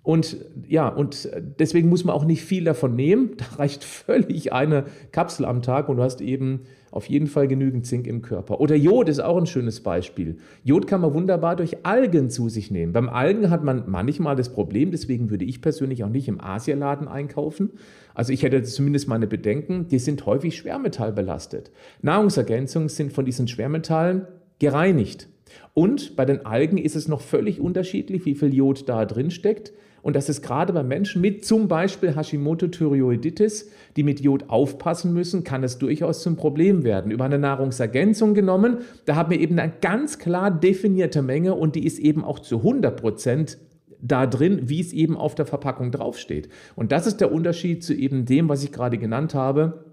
Und 0.07 0.37
ja, 0.65 0.87
und 0.87 1.29
deswegen 1.59 1.89
muss 1.89 2.05
man 2.05 2.15
auch 2.15 2.23
nicht 2.23 2.41
viel 2.41 2.63
davon 2.63 2.95
nehmen. 2.95 3.31
Da 3.35 3.45
reicht 3.57 3.83
völlig 3.83 4.53
eine 4.53 4.85
Kapsel 5.11 5.45
am 5.45 5.61
Tag 5.61 5.89
und 5.89 5.97
du 5.97 6.03
hast 6.03 6.21
eben 6.21 6.61
auf 6.91 7.07
jeden 7.07 7.27
Fall 7.27 7.49
genügend 7.49 7.85
Zink 7.85 8.07
im 8.07 8.21
Körper. 8.21 8.61
Oder 8.61 8.75
Jod 8.75 9.09
ist 9.09 9.19
auch 9.19 9.35
ein 9.35 9.47
schönes 9.47 9.81
Beispiel. 9.81 10.37
Jod 10.63 10.87
kann 10.87 11.01
man 11.01 11.13
wunderbar 11.13 11.57
durch 11.57 11.85
Algen 11.85 12.29
zu 12.29 12.47
sich 12.47 12.71
nehmen. 12.71 12.93
Beim 12.93 13.09
Algen 13.09 13.49
hat 13.49 13.65
man 13.65 13.83
manchmal 13.87 14.37
das 14.37 14.53
Problem, 14.53 14.91
deswegen 14.91 15.29
würde 15.29 15.43
ich 15.43 15.61
persönlich 15.61 16.05
auch 16.05 16.09
nicht 16.09 16.29
im 16.29 16.39
Asialaden 16.39 17.09
einkaufen. 17.09 17.71
Also 18.13 18.31
ich 18.31 18.43
hätte 18.43 18.63
zumindest 18.63 19.09
meine 19.09 19.27
Bedenken, 19.27 19.89
die 19.89 19.99
sind 19.99 20.25
häufig 20.25 20.55
schwermetallbelastet. 20.55 21.69
Nahrungsergänzungen 22.01 22.87
sind 22.87 23.11
von 23.11 23.25
diesen 23.25 23.49
Schwermetallen 23.49 24.25
gereinigt. 24.59 25.27
Und 25.73 26.15
bei 26.15 26.25
den 26.25 26.45
Algen 26.45 26.77
ist 26.77 26.95
es 26.95 27.07
noch 27.07 27.21
völlig 27.21 27.59
unterschiedlich, 27.59 28.25
wie 28.25 28.35
viel 28.35 28.53
Jod 28.53 28.87
da 28.89 29.05
drin 29.05 29.31
steckt. 29.31 29.73
Und 30.01 30.15
das 30.15 30.29
ist 30.29 30.41
gerade 30.41 30.71
bei 30.73 30.83
Menschen 30.83 31.21
mit 31.21 31.43
zum 31.43 31.67
Beispiel 31.67 32.15
Hashimoto-Thyreoiditis, 32.15 33.69
die 33.95 34.03
mit 34.03 34.21
Jod 34.21 34.49
aufpassen 34.49 35.13
müssen, 35.13 35.43
kann 35.43 35.63
es 35.63 35.79
durchaus 35.79 36.21
zum 36.21 36.37
Problem 36.37 36.83
werden. 36.83 37.11
Über 37.11 37.25
eine 37.25 37.39
Nahrungsergänzung 37.39 38.33
genommen, 38.33 38.77
da 39.05 39.15
haben 39.15 39.31
wir 39.31 39.39
eben 39.39 39.59
eine 39.59 39.73
ganz 39.81 40.17
klar 40.17 40.49
definierte 40.49 41.21
Menge 41.21 41.55
und 41.55 41.75
die 41.75 41.85
ist 41.85 41.99
eben 41.99 42.23
auch 42.23 42.39
zu 42.39 42.59
100 42.59 42.95
Prozent 42.95 43.57
da 44.01 44.27
drin, 44.27 44.61
wie 44.69 44.79
es 44.79 44.93
eben 44.93 45.17
auf 45.17 45.35
der 45.35 45.45
Verpackung 45.45 45.91
draufsteht. 45.91 46.49
Und 46.75 46.91
das 46.91 47.07
ist 47.07 47.19
der 47.19 47.31
Unterschied 47.31 47.83
zu 47.83 47.93
eben 47.93 48.25
dem, 48.25 48.47
was 48.47 48.63
ich 48.63 48.71
gerade 48.71 48.97
genannt 48.97 49.33
habe, 49.33 49.85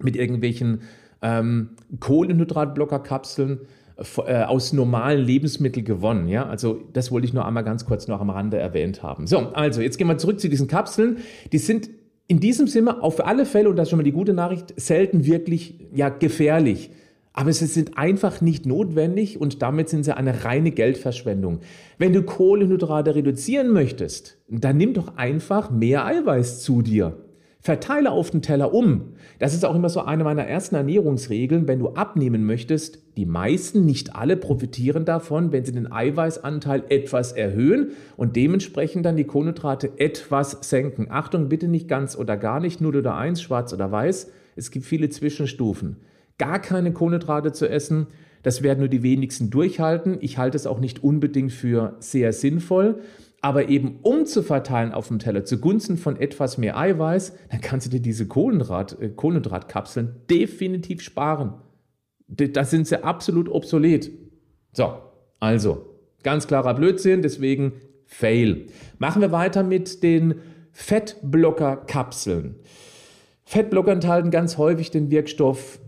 mit 0.00 0.16
irgendwelchen 0.16 0.82
ähm, 1.20 1.70
Kohlenhydratblockerkapseln 1.98 3.60
aus 3.98 4.72
normalen 4.72 5.24
Lebensmitteln 5.24 5.84
gewonnen. 5.84 6.28
Ja? 6.28 6.46
Also 6.46 6.80
das 6.92 7.10
wollte 7.10 7.26
ich 7.26 7.34
nur 7.34 7.44
einmal 7.44 7.64
ganz 7.64 7.84
kurz 7.84 8.06
noch 8.06 8.20
am 8.20 8.30
Rande 8.30 8.56
erwähnt 8.56 9.02
haben. 9.02 9.26
So, 9.26 9.38
also 9.38 9.80
jetzt 9.80 9.98
gehen 9.98 10.06
wir 10.06 10.18
zurück 10.18 10.38
zu 10.38 10.48
diesen 10.48 10.68
Kapseln. 10.68 11.18
Die 11.52 11.58
sind 11.58 11.90
in 12.28 12.40
diesem 12.40 12.68
Sinne 12.68 13.02
auf 13.02 13.26
alle 13.26 13.44
Fälle, 13.44 13.70
und 13.70 13.76
das 13.76 13.86
ist 13.88 13.90
schon 13.90 13.96
mal 13.96 14.04
die 14.04 14.12
gute 14.12 14.34
Nachricht, 14.34 14.74
selten 14.76 15.24
wirklich 15.24 15.88
ja, 15.92 16.10
gefährlich. 16.10 16.90
Aber 17.32 17.52
sie 17.52 17.66
sind 17.66 17.96
einfach 17.96 18.40
nicht 18.40 18.66
notwendig 18.66 19.40
und 19.40 19.62
damit 19.62 19.88
sind 19.88 20.04
sie 20.04 20.16
eine 20.16 20.44
reine 20.44 20.70
Geldverschwendung. 20.70 21.60
Wenn 21.96 22.12
du 22.12 22.22
Kohlenhydrate 22.22 23.14
reduzieren 23.14 23.70
möchtest, 23.70 24.38
dann 24.48 24.76
nimm 24.76 24.92
doch 24.92 25.16
einfach 25.16 25.70
mehr 25.70 26.04
Eiweiß 26.04 26.62
zu 26.62 26.82
dir. 26.82 27.16
Verteile 27.60 28.12
auf 28.12 28.30
den 28.30 28.40
Teller 28.40 28.72
um. 28.72 29.14
Das 29.40 29.52
ist 29.52 29.64
auch 29.64 29.74
immer 29.74 29.88
so 29.88 30.00
eine 30.00 30.22
meiner 30.22 30.44
ersten 30.44 30.76
Ernährungsregeln, 30.76 31.66
wenn 31.66 31.80
du 31.80 31.88
abnehmen 31.90 32.44
möchtest. 32.46 33.00
Die 33.16 33.26
meisten, 33.26 33.84
nicht 33.84 34.14
alle, 34.14 34.36
profitieren 34.36 35.04
davon, 35.04 35.50
wenn 35.50 35.64
sie 35.64 35.72
den 35.72 35.90
Eiweißanteil 35.90 36.84
etwas 36.88 37.32
erhöhen 37.32 37.90
und 38.16 38.36
dementsprechend 38.36 39.04
dann 39.04 39.16
die 39.16 39.24
Kohlenhydrate 39.24 39.90
etwas 39.98 40.58
senken. 40.62 41.08
Achtung, 41.10 41.48
bitte 41.48 41.66
nicht 41.66 41.88
ganz 41.88 42.16
oder 42.16 42.36
gar 42.36 42.60
nicht, 42.60 42.80
0 42.80 42.96
oder 42.96 43.16
1, 43.16 43.42
schwarz 43.42 43.72
oder 43.72 43.90
weiß. 43.90 44.30
Es 44.54 44.70
gibt 44.70 44.86
viele 44.86 45.08
Zwischenstufen. 45.08 45.96
Gar 46.38 46.60
keine 46.60 46.92
Kohlenhydrate 46.92 47.50
zu 47.50 47.68
essen, 47.68 48.06
das 48.44 48.62
werden 48.62 48.78
nur 48.78 48.88
die 48.88 49.02
wenigsten 49.02 49.50
durchhalten. 49.50 50.18
Ich 50.20 50.38
halte 50.38 50.56
es 50.56 50.68
auch 50.68 50.78
nicht 50.78 51.02
unbedingt 51.02 51.52
für 51.52 51.96
sehr 51.98 52.32
sinnvoll 52.32 53.00
aber 53.40 53.68
eben 53.68 54.00
umzuverteilen 54.02 54.92
auf 54.92 55.08
dem 55.08 55.18
Teller 55.18 55.44
zugunsten 55.44 55.96
von 55.96 56.16
etwas 56.20 56.58
mehr 56.58 56.76
Eiweiß, 56.76 57.36
dann 57.50 57.60
kannst 57.60 57.86
du 57.86 57.90
dir 57.90 58.00
diese 58.00 58.26
Kohlenhydrat, 58.26 59.00
äh, 59.00 59.08
Kohlenhydratkapseln 59.10 60.22
definitiv 60.28 61.02
sparen. 61.02 61.54
Da 62.26 62.64
sind 62.64 62.86
sie 62.86 63.02
absolut 63.02 63.48
obsolet. 63.48 64.10
So, 64.72 64.98
also, 65.40 65.86
ganz 66.22 66.46
klarer 66.46 66.74
Blödsinn, 66.74 67.22
deswegen 67.22 67.72
Fail. 68.04 68.66
Machen 68.98 69.22
wir 69.22 69.32
weiter 69.32 69.62
mit 69.62 70.02
den 70.02 70.34
Fettblockerkapseln. 70.72 72.56
Fettblocker 73.44 73.92
enthalten 73.92 74.30
ganz 74.30 74.58
häufig 74.58 74.90
den 74.90 75.10
Wirkstoff 75.10 75.80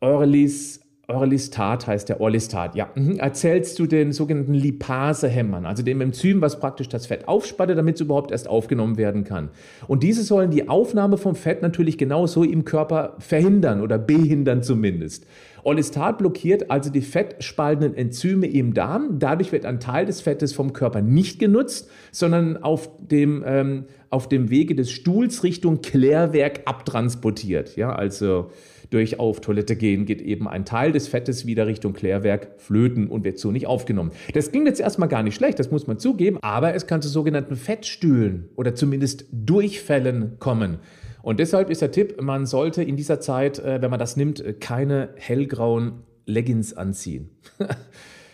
Eurelis 0.00 0.80
Orlistat 1.06 1.86
heißt 1.86 2.08
der 2.08 2.20
Orlistat, 2.20 2.74
ja. 2.74 2.88
Mhm. 2.94 3.18
Erzählst 3.18 3.78
du 3.78 3.86
den 3.86 4.12
sogenannten 4.12 4.54
Lipasehämmern, 4.54 5.66
also 5.66 5.82
dem 5.82 6.00
Enzym, 6.00 6.40
was 6.40 6.58
praktisch 6.58 6.88
das 6.88 7.06
Fett 7.06 7.28
aufspaltet, 7.28 7.76
damit 7.76 7.96
es 7.96 8.00
überhaupt 8.00 8.30
erst 8.30 8.48
aufgenommen 8.48 8.96
werden 8.96 9.24
kann. 9.24 9.50
Und 9.86 10.02
diese 10.02 10.22
sollen 10.22 10.50
die 10.50 10.68
Aufnahme 10.68 11.18
vom 11.18 11.34
Fett 11.34 11.60
natürlich 11.60 11.98
genauso 11.98 12.42
im 12.42 12.64
Körper 12.64 13.16
verhindern 13.18 13.82
oder 13.82 13.98
behindern 13.98 14.62
zumindest. 14.62 15.26
Orlistat 15.62 16.18
blockiert 16.18 16.70
also 16.70 16.90
die 16.90 17.00
fettspaltenden 17.00 17.94
Enzyme 17.94 18.46
im 18.46 18.74
Darm. 18.74 19.18
Dadurch 19.18 19.50
wird 19.52 19.64
ein 19.64 19.80
Teil 19.80 20.06
des 20.06 20.20
Fettes 20.20 20.52
vom 20.52 20.72
Körper 20.72 21.00
nicht 21.00 21.38
genutzt, 21.38 21.90
sondern 22.12 22.62
auf 22.62 22.88
dem, 22.98 23.42
ähm, 23.46 23.84
auf 24.10 24.28
dem 24.28 24.50
Wege 24.50 24.74
des 24.74 24.90
Stuhls 24.90 25.42
Richtung 25.42 25.80
Klärwerk 25.80 26.62
abtransportiert. 26.66 27.76
Ja, 27.76 27.94
also 27.94 28.50
durch 28.94 29.18
auf 29.18 29.40
Toilette 29.40 29.74
gehen 29.74 30.06
geht 30.06 30.22
eben 30.22 30.46
ein 30.46 30.64
Teil 30.64 30.92
des 30.92 31.08
Fettes 31.08 31.46
wieder 31.46 31.66
Richtung 31.66 31.92
Klärwerk 31.92 32.52
flöten 32.58 33.08
und 33.08 33.24
wird 33.24 33.38
so 33.38 33.50
nicht 33.50 33.66
aufgenommen. 33.66 34.12
Das 34.32 34.52
klingt 34.52 34.68
jetzt 34.68 34.80
erstmal 34.80 35.08
gar 35.08 35.24
nicht 35.24 35.34
schlecht, 35.34 35.58
das 35.58 35.70
muss 35.72 35.88
man 35.88 35.98
zugeben, 35.98 36.38
aber 36.42 36.74
es 36.74 36.86
kann 36.86 37.02
zu 37.02 37.08
sogenannten 37.08 37.56
Fettstühlen 37.56 38.48
oder 38.54 38.74
zumindest 38.74 39.26
Durchfällen 39.32 40.38
kommen. 40.38 40.78
Und 41.22 41.40
deshalb 41.40 41.70
ist 41.70 41.82
der 41.82 41.90
Tipp, 41.90 42.20
man 42.22 42.46
sollte 42.46 42.82
in 42.84 42.96
dieser 42.96 43.18
Zeit, 43.18 43.58
äh, 43.58 43.82
wenn 43.82 43.90
man 43.90 43.98
das 43.98 44.16
nimmt, 44.16 44.60
keine 44.60 45.08
hellgrauen 45.16 46.04
Leggings 46.26 46.74
anziehen. 46.74 47.30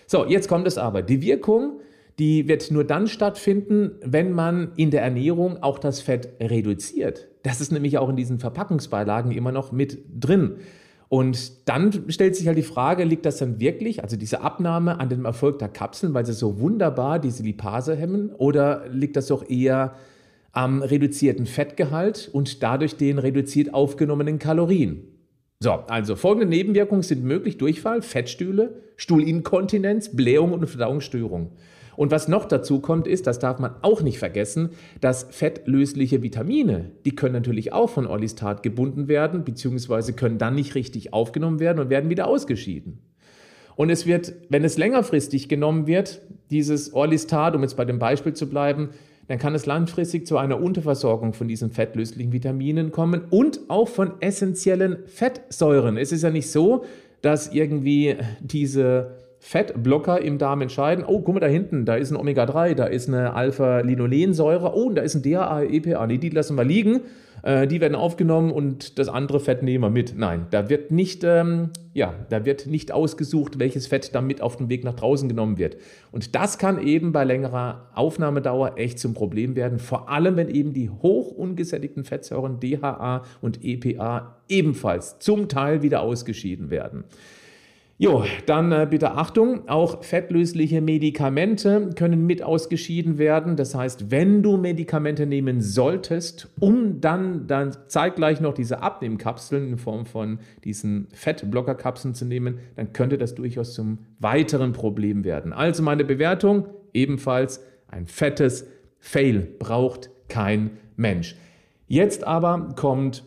so, 0.06 0.26
jetzt 0.26 0.48
kommt 0.48 0.66
es 0.66 0.76
aber. 0.76 1.00
Die 1.00 1.22
Wirkung 1.22 1.80
die 2.20 2.46
wird 2.46 2.70
nur 2.70 2.84
dann 2.84 3.06
stattfinden, 3.08 3.92
wenn 4.04 4.32
man 4.32 4.72
in 4.76 4.90
der 4.90 5.02
Ernährung 5.02 5.62
auch 5.62 5.78
das 5.78 6.02
Fett 6.02 6.28
reduziert. 6.38 7.28
Das 7.42 7.62
ist 7.62 7.72
nämlich 7.72 7.96
auch 7.96 8.10
in 8.10 8.16
diesen 8.16 8.38
Verpackungsbeilagen 8.38 9.32
immer 9.32 9.52
noch 9.52 9.72
mit 9.72 10.04
drin. 10.20 10.56
Und 11.08 11.66
dann 11.68 12.04
stellt 12.08 12.36
sich 12.36 12.46
halt 12.46 12.58
die 12.58 12.62
Frage, 12.62 13.04
liegt 13.04 13.24
das 13.24 13.38
dann 13.38 13.58
wirklich, 13.58 14.02
also 14.02 14.16
diese 14.16 14.42
Abnahme 14.42 15.00
an 15.00 15.08
dem 15.08 15.24
Erfolg 15.24 15.58
der 15.58 15.70
Kapseln, 15.70 16.12
weil 16.12 16.26
sie 16.26 16.34
so 16.34 16.60
wunderbar 16.60 17.18
diese 17.18 17.42
Lipase 17.42 17.96
hemmen, 17.96 18.32
oder 18.36 18.84
liegt 18.90 19.16
das 19.16 19.28
doch 19.28 19.48
eher 19.48 19.94
am 20.52 20.82
reduzierten 20.82 21.46
Fettgehalt 21.46 22.28
und 22.32 22.62
dadurch 22.62 22.96
den 22.96 23.18
reduziert 23.18 23.72
aufgenommenen 23.72 24.38
Kalorien? 24.38 25.04
So, 25.58 25.72
also 25.72 26.16
folgende 26.16 26.46
Nebenwirkungen 26.46 27.02
sind 27.02 27.24
möglich: 27.24 27.56
Durchfall, 27.56 28.02
Fettstühle, 28.02 28.82
Stuhlinkontinenz, 28.96 30.14
Blähung 30.14 30.52
und 30.52 30.66
Verdauungsstörung. 30.66 31.52
Und 32.00 32.10
was 32.10 32.28
noch 32.28 32.46
dazu 32.46 32.80
kommt, 32.80 33.06
ist, 33.06 33.26
das 33.26 33.40
darf 33.40 33.58
man 33.58 33.74
auch 33.82 34.00
nicht 34.00 34.18
vergessen, 34.18 34.70
dass 35.02 35.24
fettlösliche 35.24 36.22
Vitamine, 36.22 36.92
die 37.04 37.14
können 37.14 37.34
natürlich 37.34 37.74
auch 37.74 37.90
von 37.90 38.06
Orlistat 38.06 38.62
gebunden 38.62 39.06
werden, 39.06 39.44
beziehungsweise 39.44 40.14
können 40.14 40.38
dann 40.38 40.54
nicht 40.54 40.74
richtig 40.74 41.12
aufgenommen 41.12 41.60
werden 41.60 41.78
und 41.78 41.90
werden 41.90 42.08
wieder 42.08 42.26
ausgeschieden. 42.26 43.00
Und 43.76 43.90
es 43.90 44.06
wird, 44.06 44.32
wenn 44.48 44.64
es 44.64 44.78
längerfristig 44.78 45.50
genommen 45.50 45.86
wird, 45.86 46.22
dieses 46.50 46.94
Orlistat, 46.94 47.54
um 47.54 47.60
jetzt 47.60 47.76
bei 47.76 47.84
dem 47.84 47.98
Beispiel 47.98 48.32
zu 48.32 48.48
bleiben, 48.48 48.88
dann 49.28 49.38
kann 49.38 49.54
es 49.54 49.66
langfristig 49.66 50.26
zu 50.26 50.38
einer 50.38 50.58
Unterversorgung 50.58 51.34
von 51.34 51.48
diesen 51.48 51.70
fettlöslichen 51.70 52.32
Vitaminen 52.32 52.92
kommen 52.92 53.24
und 53.28 53.60
auch 53.68 53.88
von 53.88 54.12
essentiellen 54.20 55.00
Fettsäuren. 55.04 55.98
Es 55.98 56.12
ist 56.12 56.22
ja 56.22 56.30
nicht 56.30 56.50
so, 56.50 56.82
dass 57.20 57.52
irgendwie 57.52 58.16
diese 58.40 59.18
Fettblocker 59.42 60.20
im 60.20 60.36
Darm 60.36 60.60
entscheiden, 60.60 61.02
oh, 61.06 61.22
guck 61.22 61.34
mal 61.34 61.40
da 61.40 61.46
hinten, 61.46 61.86
da 61.86 61.94
ist 61.96 62.10
ein 62.10 62.16
Omega-3, 62.16 62.74
da 62.74 62.84
ist 62.84 63.08
eine 63.08 63.32
Alpha-Linolensäure, 63.32 64.76
oh, 64.76 64.84
und 64.84 64.96
da 64.96 65.02
ist 65.02 65.14
ein 65.14 65.22
DHA, 65.22 65.62
EPA, 65.62 66.06
nee, 66.06 66.18
die 66.18 66.28
lassen 66.28 66.56
wir 66.56 66.64
liegen, 66.64 67.00
äh, 67.42 67.66
die 67.66 67.80
werden 67.80 67.94
aufgenommen 67.94 68.50
und 68.52 68.98
das 68.98 69.08
andere 69.08 69.40
Fett 69.40 69.62
nehmen 69.62 69.82
wir 69.82 69.90
mit. 69.90 70.14
Nein, 70.16 70.46
da 70.50 70.68
wird 70.68 70.90
nicht, 70.90 71.24
ähm, 71.24 71.70
ja, 71.94 72.14
da 72.28 72.44
wird 72.44 72.66
nicht 72.66 72.92
ausgesucht, 72.92 73.58
welches 73.58 73.86
Fett 73.86 74.14
dann 74.14 74.26
mit 74.26 74.42
auf 74.42 74.58
den 74.58 74.68
Weg 74.68 74.84
nach 74.84 74.94
draußen 74.94 75.26
genommen 75.26 75.56
wird. 75.56 75.78
Und 76.12 76.34
das 76.34 76.58
kann 76.58 76.86
eben 76.86 77.12
bei 77.12 77.24
längerer 77.24 77.88
Aufnahmedauer 77.94 78.76
echt 78.76 78.98
zum 78.98 79.14
Problem 79.14 79.56
werden, 79.56 79.78
vor 79.78 80.10
allem 80.10 80.36
wenn 80.36 80.48
eben 80.48 80.74
die 80.74 80.90
hoch 80.90 81.30
ungesättigten 81.30 82.04
Fettsäuren 82.04 82.60
DHA 82.60 83.22
und 83.40 83.64
EPA 83.64 84.36
ebenfalls 84.50 85.18
zum 85.18 85.48
Teil 85.48 85.80
wieder 85.80 86.02
ausgeschieden 86.02 86.68
werden. 86.68 87.04
Jo, 88.02 88.24
dann 88.46 88.72
äh, 88.72 88.86
bitte 88.88 89.12
Achtung, 89.12 89.68
auch 89.68 90.02
fettlösliche 90.02 90.80
Medikamente 90.80 91.90
können 91.96 92.24
mit 92.24 92.42
ausgeschieden 92.42 93.18
werden. 93.18 93.56
Das 93.56 93.74
heißt, 93.74 94.10
wenn 94.10 94.42
du 94.42 94.56
Medikamente 94.56 95.26
nehmen 95.26 95.60
solltest, 95.60 96.48
um 96.60 97.02
dann, 97.02 97.46
dann 97.46 97.76
zeitgleich 97.88 98.40
noch 98.40 98.54
diese 98.54 98.82
Abnehmkapseln 98.82 99.68
in 99.68 99.76
Form 99.76 100.06
von 100.06 100.38
diesen 100.64 101.08
Fettblockerkapseln 101.12 102.14
zu 102.14 102.24
nehmen, 102.24 102.60
dann 102.74 102.94
könnte 102.94 103.18
das 103.18 103.34
durchaus 103.34 103.74
zum 103.74 103.98
weiteren 104.18 104.72
Problem 104.72 105.22
werden. 105.22 105.52
Also 105.52 105.82
meine 105.82 106.06
Bewertung 106.06 106.68
ebenfalls 106.94 107.62
ein 107.88 108.06
fettes 108.06 108.66
Fail 108.98 109.46
braucht 109.58 110.08
kein 110.30 110.70
Mensch. 110.96 111.36
Jetzt 111.86 112.24
aber 112.24 112.70
kommt 112.76 113.24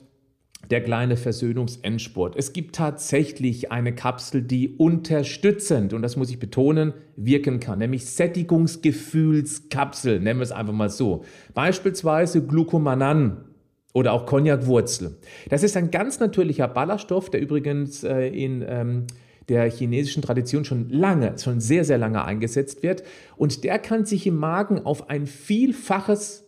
der 0.70 0.82
kleine 0.82 1.18
Versöhnungsendsport. 1.18 2.38
Es 2.38 2.54
gibt 2.54 2.76
tatsächlich 2.76 3.72
eine 3.72 3.94
Kapsel, 3.94 4.42
die 4.42 4.70
unterstützend, 4.70 5.94
und 5.94 6.02
das 6.02 6.16
muss 6.16 6.30
ich 6.30 6.40
betonen, 6.40 6.94
wirken 7.16 7.60
kann, 7.60 7.78
nämlich 7.80 8.06
Sättigungsgefühlskapsel, 8.06 10.20
nennen 10.20 10.40
wir 10.40 10.44
es 10.44 10.52
einfach 10.52 10.74
mal 10.74 10.90
so. 10.90 11.24
Beispielsweise 11.54 12.46
Glucomanan 12.46 13.46
oder 13.94 14.12
auch 14.14 14.26
Cognacwurzel. 14.26 15.18
Das 15.50 15.64
ist 15.64 15.78
ein 15.78 15.92
ganz 15.92 16.20
natürlicher 16.20 16.68
Ballaststoff, 16.68 17.30
der 17.30 17.40
übrigens 17.42 18.04
äh, 18.04 18.28
in 18.28 18.66
ähm, 18.68 19.06
der 19.50 19.70
chinesischen 19.70 20.24
Tradition 20.24 20.66
schon 20.66 20.90
lange, 20.90 21.38
schon 21.38 21.60
sehr, 21.60 21.84
sehr 21.84 21.98
lange 21.98 22.24
eingesetzt 22.24 22.82
wird. 22.82 23.04
Und 23.36 23.66
der 23.66 23.80
kann 23.80 24.06
sich 24.06 24.26
im 24.26 24.38
Magen 24.38 24.80
auf 24.80 25.10
ein 25.10 25.28
Vielfaches 25.28 26.46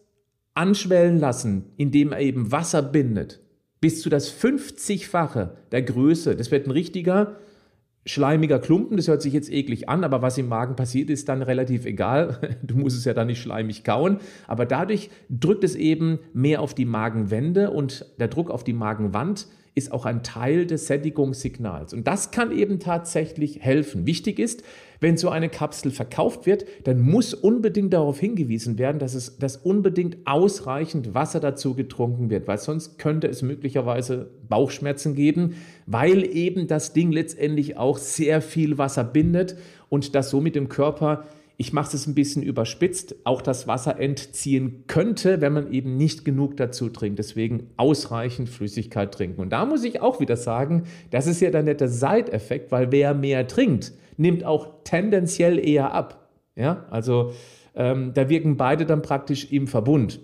anschwellen 0.53 1.19
lassen, 1.19 1.65
indem 1.75 2.13
er 2.13 2.21
eben 2.21 2.53
Wasser 2.53 2.81
bindet 2.81 3.41
bis 3.85 4.01
zu 4.01 4.09
das 4.09 4.33
50-fache 4.35 5.51
der 5.71 5.83
Größe. 5.83 6.35
Das 6.35 6.49
wird 6.49 6.65
ein 6.65 6.71
richtiger 6.71 7.35
schleimiger 8.03 8.57
Klumpen. 8.57 8.97
Das 8.97 9.07
hört 9.07 9.21
sich 9.21 9.31
jetzt 9.31 9.51
eklig 9.51 9.87
an, 9.89 10.03
aber 10.03 10.23
was 10.23 10.39
im 10.39 10.47
Magen 10.47 10.75
passiert, 10.75 11.11
ist 11.11 11.29
dann 11.29 11.43
relativ 11.43 11.85
egal. 11.85 12.57
Du 12.63 12.77
musst 12.77 12.97
es 12.97 13.05
ja 13.05 13.13
dann 13.13 13.27
nicht 13.27 13.39
schleimig 13.39 13.83
kauen. 13.83 14.17
Aber 14.47 14.65
dadurch 14.65 15.11
drückt 15.29 15.63
es 15.63 15.75
eben 15.75 16.17
mehr 16.33 16.61
auf 16.61 16.73
die 16.73 16.85
Magenwände 16.85 17.69
und 17.69 18.07
der 18.19 18.27
Druck 18.27 18.49
auf 18.49 18.63
die 18.63 18.73
Magenwand 18.73 19.45
ist 19.75 19.91
auch 19.91 20.05
ein 20.05 20.23
Teil 20.23 20.65
des 20.65 20.87
Sättigungssignals. 20.87 21.93
Und 21.93 22.07
das 22.07 22.31
kann 22.31 22.51
eben 22.51 22.79
tatsächlich 22.79 23.59
helfen. 23.61 24.07
Wichtig 24.07 24.39
ist, 24.39 24.63
wenn 25.01 25.17
so 25.17 25.27
eine 25.27 25.49
Kapsel 25.49 25.91
verkauft 25.91 26.45
wird, 26.45 26.65
dann 26.85 27.01
muss 27.01 27.33
unbedingt 27.33 27.93
darauf 27.93 28.17
hingewiesen 28.17 28.77
werden, 28.77 28.99
dass 28.99 29.13
es 29.13 29.37
dass 29.37 29.57
unbedingt 29.57 30.25
ausreichend 30.25 31.13
Wasser 31.13 31.41
dazu 31.41 31.75
getrunken 31.75 32.29
wird, 32.29 32.47
weil 32.47 32.57
sonst 32.57 32.97
könnte 32.97 33.27
es 33.27 33.41
möglicherweise 33.41 34.31
Bauchschmerzen 34.47 35.13
geben, 35.13 35.55
weil 35.85 36.23
eben 36.23 36.67
das 36.67 36.93
Ding 36.93 37.11
letztendlich 37.11 37.75
auch 37.77 37.97
sehr 37.97 38.41
viel 38.41 38.77
Wasser 38.77 39.03
bindet 39.03 39.57
und 39.89 40.15
das 40.15 40.29
somit 40.29 40.55
dem 40.55 40.69
Körper 40.69 41.25
ich 41.57 41.71
mache 41.71 41.95
es 41.95 42.05
ein 42.05 42.15
bisschen 42.15 42.43
überspitzt, 42.43 43.15
auch 43.23 43.41
das 43.41 43.67
Wasser 43.67 43.99
entziehen 43.99 44.83
könnte, 44.87 45.39
wenn 45.39 45.53
man 45.53 45.71
eben 45.71 45.95
nicht 45.95 46.25
genug 46.25 46.57
dazu 46.57 46.89
trinkt. 46.89 47.19
Deswegen 47.19 47.69
ausreichend 47.77 48.49
Flüssigkeit 48.49 49.13
trinken. 49.13 49.39
Und 49.39 49.51
da 49.51 49.65
muss 49.65 49.83
ich 49.83 50.01
auch 50.01 50.19
wieder 50.19 50.35
sagen, 50.35 50.83
das 51.11 51.27
ist 51.27 51.39
ja 51.39 51.51
der 51.51 51.63
nette 51.63 51.87
Seiteffekt, 51.87 52.71
weil 52.71 52.91
wer 52.91 53.13
mehr 53.13 53.47
trinkt, 53.47 53.93
nimmt 54.17 54.43
auch 54.43 54.83
tendenziell 54.83 55.57
eher 55.57 55.93
ab. 55.93 56.29
Ja, 56.55 56.85
also 56.89 57.33
ähm, 57.73 58.11
da 58.13 58.29
wirken 58.29 58.57
beide 58.57 58.85
dann 58.85 59.01
praktisch 59.01 59.51
im 59.51 59.67
Verbund. 59.67 60.19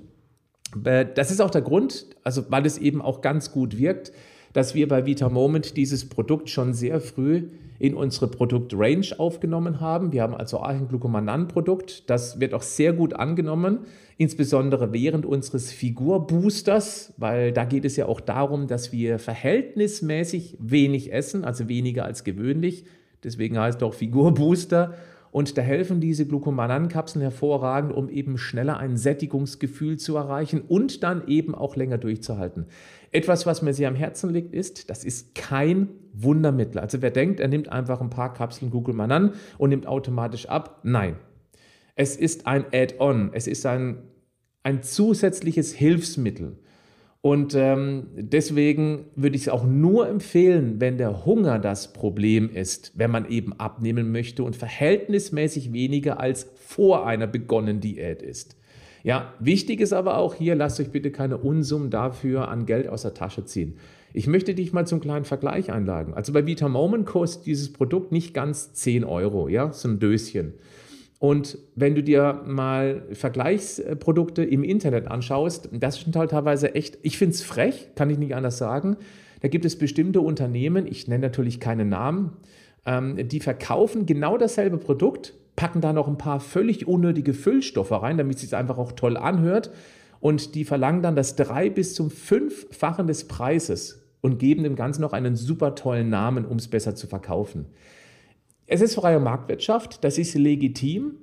Äh, 0.83 1.05
das 1.13 1.31
ist 1.31 1.41
auch 1.41 1.49
der 1.49 1.61
Grund, 1.61 2.07
also 2.23 2.43
weil 2.49 2.65
es 2.65 2.77
eben 2.77 3.01
auch 3.01 3.21
ganz 3.21 3.51
gut 3.51 3.77
wirkt, 3.77 4.11
dass 4.53 4.75
wir 4.75 4.87
bei 4.87 5.05
Vita 5.05 5.29
Moment 5.29 5.77
dieses 5.77 6.09
Produkt 6.09 6.49
schon 6.49 6.73
sehr 6.73 6.99
früh 6.99 7.47
in 7.81 7.95
unsere 7.95 8.27
Produktrange 8.27 9.15
aufgenommen 9.17 9.79
haben. 9.79 10.11
Wir 10.11 10.21
haben 10.21 10.35
also 10.35 10.57
auch 10.57 10.67
ein 10.67 10.87
Glucomanan-Produkt. 10.87 12.07
Das 12.11 12.39
wird 12.39 12.53
auch 12.53 12.61
sehr 12.61 12.93
gut 12.93 13.15
angenommen, 13.15 13.79
insbesondere 14.17 14.93
während 14.93 15.25
unseres 15.25 15.71
Figurboosters, 15.71 17.15
weil 17.17 17.51
da 17.51 17.65
geht 17.65 17.83
es 17.83 17.95
ja 17.95 18.05
auch 18.05 18.19
darum, 18.19 18.67
dass 18.67 18.91
wir 18.91 19.17
verhältnismäßig 19.17 20.57
wenig 20.59 21.11
essen, 21.11 21.43
also 21.43 21.67
weniger 21.67 22.05
als 22.05 22.23
gewöhnlich. 22.23 22.85
Deswegen 23.23 23.57
heißt 23.57 23.81
auch 23.81 23.95
Figurbooster. 23.95 24.93
Und 25.31 25.57
da 25.57 25.61
helfen 25.61 26.01
diese 26.01 26.27
Glucomanan-Kapseln 26.27 27.21
hervorragend, 27.21 27.93
um 27.93 28.09
eben 28.09 28.37
schneller 28.37 28.77
ein 28.77 28.97
Sättigungsgefühl 28.97 29.97
zu 29.97 30.17
erreichen 30.17 30.61
und 30.67 31.03
dann 31.03 31.27
eben 31.27 31.55
auch 31.55 31.75
länger 31.75 31.97
durchzuhalten. 31.97 32.65
Etwas, 33.11 33.45
was 33.45 33.61
mir 33.61 33.73
sehr 33.73 33.89
am 33.89 33.95
Herzen 33.95 34.31
liegt, 34.31 34.53
ist, 34.53 34.89
das 34.89 35.03
ist 35.03 35.35
kein 35.35 35.89
Wundermittel. 36.13 36.79
Also 36.79 37.01
wer 37.01 37.11
denkt, 37.11 37.39
er 37.39 37.47
nimmt 37.47 37.69
einfach 37.69 38.01
ein 38.01 38.09
paar 38.09 38.33
Kapseln 38.33 38.71
Glucomanan 38.71 39.33
und 39.57 39.69
nimmt 39.69 39.87
automatisch 39.87 40.47
ab, 40.47 40.79
nein. 40.83 41.17
Es 41.95 42.15
ist 42.15 42.47
ein 42.47 42.65
Add-on. 42.71 43.31
Es 43.33 43.47
ist 43.47 43.65
ein 43.65 43.97
ein 44.63 44.83
zusätzliches 44.83 45.73
Hilfsmittel. 45.73 46.57
Und 47.23 47.53
ähm, 47.53 48.07
deswegen 48.15 49.05
würde 49.15 49.35
ich 49.35 49.43
es 49.43 49.49
auch 49.49 49.63
nur 49.63 50.09
empfehlen, 50.09 50.81
wenn 50.81 50.97
der 50.97 51.23
Hunger 51.23 51.59
das 51.59 51.93
Problem 51.93 52.49
ist, 52.49 52.93
wenn 52.95 53.11
man 53.11 53.29
eben 53.29 53.53
abnehmen 53.59 54.11
möchte 54.11 54.43
und 54.43 54.55
verhältnismäßig 54.55 55.71
weniger 55.71 56.19
als 56.19 56.49
vor 56.55 57.05
einer 57.05 57.27
begonnenen 57.27 57.79
Diät 57.79 58.23
ist. 58.23 58.57
Ja, 59.03 59.33
wichtig 59.39 59.79
ist 59.79 59.93
aber 59.93 60.17
auch 60.17 60.35
hier, 60.35 60.55
lasst 60.55 60.79
euch 60.79 60.91
bitte 60.91 61.11
keine 61.11 61.37
Unsummen 61.37 61.89
dafür 61.89 62.47
an 62.49 62.65
Geld 62.65 62.87
aus 62.87 63.01
der 63.01 63.13
Tasche 63.13 63.45
ziehen. 63.45 63.77
Ich 64.13 64.27
möchte 64.27 64.53
dich 64.53 64.73
mal 64.73 64.85
zum 64.85 64.99
kleinen 64.99 65.25
Vergleich 65.25 65.71
einladen. 65.71 66.13
Also 66.13 66.33
bei 66.33 66.45
Vita 66.45 66.67
Moment 66.67 67.05
kostet 67.05 67.45
dieses 67.45 67.71
Produkt 67.71 68.11
nicht 68.11 68.33
ganz 68.33 68.73
10 68.73 69.03
Euro, 69.03 69.47
ja, 69.47 69.71
so 69.71 69.87
ein 69.87 69.99
Döschen. 69.99 70.53
Und 71.19 71.59
wenn 71.75 71.93
du 71.95 72.01
dir 72.01 72.41
mal 72.47 73.03
Vergleichsprodukte 73.11 74.43
im 74.43 74.63
Internet 74.63 75.07
anschaust, 75.07 75.69
das 75.71 76.01
sind 76.01 76.15
halt 76.15 76.31
teilweise 76.31 76.73
echt, 76.73 76.97
ich 77.03 77.17
finde 77.17 77.35
es 77.35 77.43
frech, 77.43 77.89
kann 77.95 78.09
ich 78.09 78.17
nicht 78.17 78.33
anders 78.35 78.57
sagen. 78.57 78.97
Da 79.41 79.47
gibt 79.47 79.65
es 79.65 79.77
bestimmte 79.77 80.21
Unternehmen, 80.21 80.87
ich 80.87 81.07
nenne 81.07 81.21
natürlich 81.27 81.59
keine 81.59 81.85
Namen, 81.85 82.31
ähm, 82.85 83.27
die 83.27 83.39
verkaufen 83.39 84.05
genau 84.05 84.37
dasselbe 84.37 84.77
Produkt, 84.77 85.35
packen 85.55 85.81
da 85.81 85.93
noch 85.93 86.07
ein 86.07 86.17
paar 86.17 86.39
völlig 86.39 86.87
unnötige 86.87 87.33
Füllstoffe 87.33 87.91
rein, 87.91 88.17
damit 88.17 88.35
es 88.35 88.41
sich 88.41 88.55
einfach 88.55 88.77
auch 88.77 88.93
toll 88.93 89.17
anhört. 89.17 89.71
Und 90.19 90.55
die 90.55 90.65
verlangen 90.65 91.01
dann 91.01 91.15
das 91.15 91.35
drei 91.35 91.69
bis 91.69 91.95
zum 91.95 92.11
fünffachen 92.11 93.07
des 93.07 93.27
Preises 93.27 94.07
und 94.21 94.37
geben 94.37 94.63
dem 94.63 94.75
Ganzen 94.75 95.01
noch 95.01 95.13
einen 95.13 95.35
super 95.35 95.75
tollen 95.75 96.09
Namen, 96.09 96.45
um 96.45 96.57
es 96.57 96.67
besser 96.67 96.95
zu 96.95 97.07
verkaufen. 97.07 97.65
Es 98.67 98.81
ist 98.81 98.95
freie 98.95 99.19
Marktwirtschaft, 99.19 100.03
das 100.03 100.17
ist 100.17 100.35
legitim. 100.35 101.17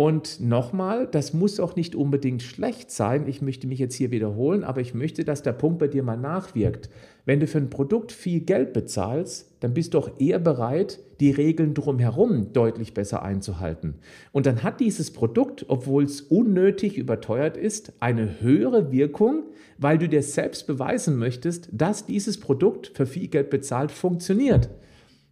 Und 0.00 0.40
nochmal, 0.40 1.06
das 1.06 1.34
muss 1.34 1.60
auch 1.60 1.76
nicht 1.76 1.94
unbedingt 1.94 2.40
schlecht 2.42 2.90
sein. 2.90 3.28
Ich 3.28 3.42
möchte 3.42 3.66
mich 3.66 3.78
jetzt 3.78 3.94
hier 3.94 4.10
wiederholen, 4.10 4.64
aber 4.64 4.80
ich 4.80 4.94
möchte, 4.94 5.26
dass 5.26 5.42
der 5.42 5.52
Punkt 5.52 5.78
bei 5.78 5.88
dir 5.88 6.02
mal 6.02 6.16
nachwirkt. 6.16 6.88
Wenn 7.26 7.38
du 7.38 7.46
für 7.46 7.58
ein 7.58 7.68
Produkt 7.68 8.10
viel 8.10 8.40
Geld 8.40 8.72
bezahlst, 8.72 9.52
dann 9.60 9.74
bist 9.74 9.92
du 9.92 9.98
auch 9.98 10.18
eher 10.18 10.38
bereit, 10.38 11.00
die 11.20 11.30
Regeln 11.30 11.74
drumherum 11.74 12.54
deutlich 12.54 12.94
besser 12.94 13.22
einzuhalten. 13.22 13.96
Und 14.32 14.46
dann 14.46 14.62
hat 14.62 14.80
dieses 14.80 15.10
Produkt, 15.12 15.66
obwohl 15.68 16.04
es 16.04 16.22
unnötig 16.22 16.96
überteuert 16.96 17.58
ist, 17.58 17.92
eine 18.00 18.40
höhere 18.40 18.90
Wirkung, 18.92 19.50
weil 19.76 19.98
du 19.98 20.08
dir 20.08 20.22
selbst 20.22 20.66
beweisen 20.66 21.18
möchtest, 21.18 21.68
dass 21.72 22.06
dieses 22.06 22.40
Produkt 22.40 22.92
für 22.94 23.04
viel 23.04 23.28
Geld 23.28 23.50
bezahlt 23.50 23.92
funktioniert. 23.92 24.70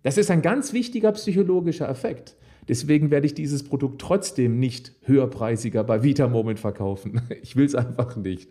Das 0.02 0.18
ist 0.18 0.30
ein 0.30 0.42
ganz 0.42 0.75
wichtiger 0.75 1.12
psychologischer 1.12 1.88
Effekt. 1.88 2.37
Deswegen 2.68 3.10
werde 3.10 3.26
ich 3.26 3.34
dieses 3.34 3.62
Produkt 3.62 4.00
trotzdem 4.00 4.58
nicht 4.58 4.92
höherpreisiger 5.02 5.84
bei 5.84 6.02
Vita 6.02 6.28
Moment 6.28 6.60
verkaufen. 6.60 7.22
Ich 7.42 7.56
will 7.56 7.64
es 7.64 7.75
einfach 7.75 8.16
nicht. 8.16 8.50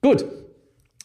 Gut, 0.00 0.24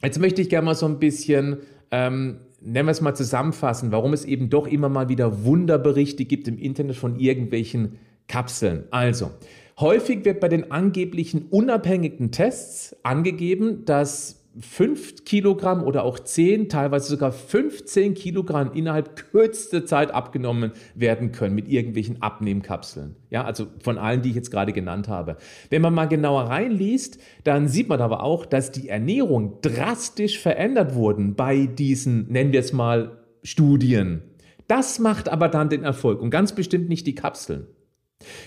jetzt 0.04 0.20
möchte 0.20 0.42
ich 0.42 0.50
gerne 0.50 0.66
mal 0.66 0.76
so 0.76 0.86
ein 0.86 1.00
bisschen, 1.00 1.58
ähm, 1.92 2.38
nennen 2.62 2.88
wir 2.88 2.92
es 2.92 3.02
mal 3.02 3.16
zusammenfassen, 3.16 3.92
warum 3.92 4.14
es 4.14 4.24
eben 4.26 4.50
doch 4.50 4.68
immer 4.68 4.90
mal 4.90 5.10
wieder 5.10 5.44
Wunderberichte 5.44 6.26
gibt 6.26 6.48
im 6.48 6.58
Internet 6.58 6.96
von 6.96 7.20
irgendwelchen 7.20 7.98
Kapseln. 8.28 8.86
Also, 8.92 9.32
häufig 9.80 10.24
wird 10.24 10.40
bei 10.40 10.48
den 10.48 10.72
angeblichen 10.72 11.48
unabhängigen 11.50 12.32
Tests 12.32 12.96
angegeben, 13.04 13.84
dass 13.86 14.41
5 14.60 15.24
Kilogramm 15.24 15.84
oder 15.84 16.04
auch 16.04 16.20
10, 16.20 16.68
teilweise 16.68 17.08
sogar 17.10 17.32
15 17.32 18.14
Kilogramm 18.16 18.74
innerhalb 18.74 19.16
kürzester 19.16 19.86
Zeit 19.86 20.12
abgenommen 20.12 20.74
werden 20.94 21.32
können 21.32 21.56
mit 21.56 21.70
irgendwelchen 21.70 22.22
Abnehmkapseln. 22.22 23.16
Ja, 23.30 23.46
also 23.46 23.68
von 23.82 23.98
allen, 23.98 24.22
die 24.22 24.30
ich 24.30 24.36
jetzt 24.36 24.52
gerade 24.52 24.74
genannt 24.74 25.08
habe. 25.08 25.38
Wenn 25.70 25.82
man 25.82 25.94
mal 25.94 26.08
genauer 26.08 26.44
reinliest, 26.44 27.20
dann 27.46 27.70
sieht 27.70 27.88
man 27.88 28.02
aber 28.02 28.24
auch, 28.24 28.46
dass 28.46 28.72
die 28.72 28.90
Ernährung 28.90 29.60
drastisch 29.62 30.40
verändert 30.40 30.96
wurden 30.96 31.36
bei 31.36 31.66
diesen, 31.68 32.30
nennen 32.30 32.52
wir 32.52 32.60
es 32.60 32.74
mal, 32.74 33.20
Studien. 33.44 34.22
Das 34.68 35.00
macht 35.00 35.30
aber 35.30 35.48
dann 35.48 35.70
den 35.70 35.84
Erfolg 35.84 36.22
und 36.22 36.30
ganz 36.30 36.54
bestimmt 36.54 36.90
nicht 36.90 37.08
die 37.08 37.16
Kapseln. 37.16 37.68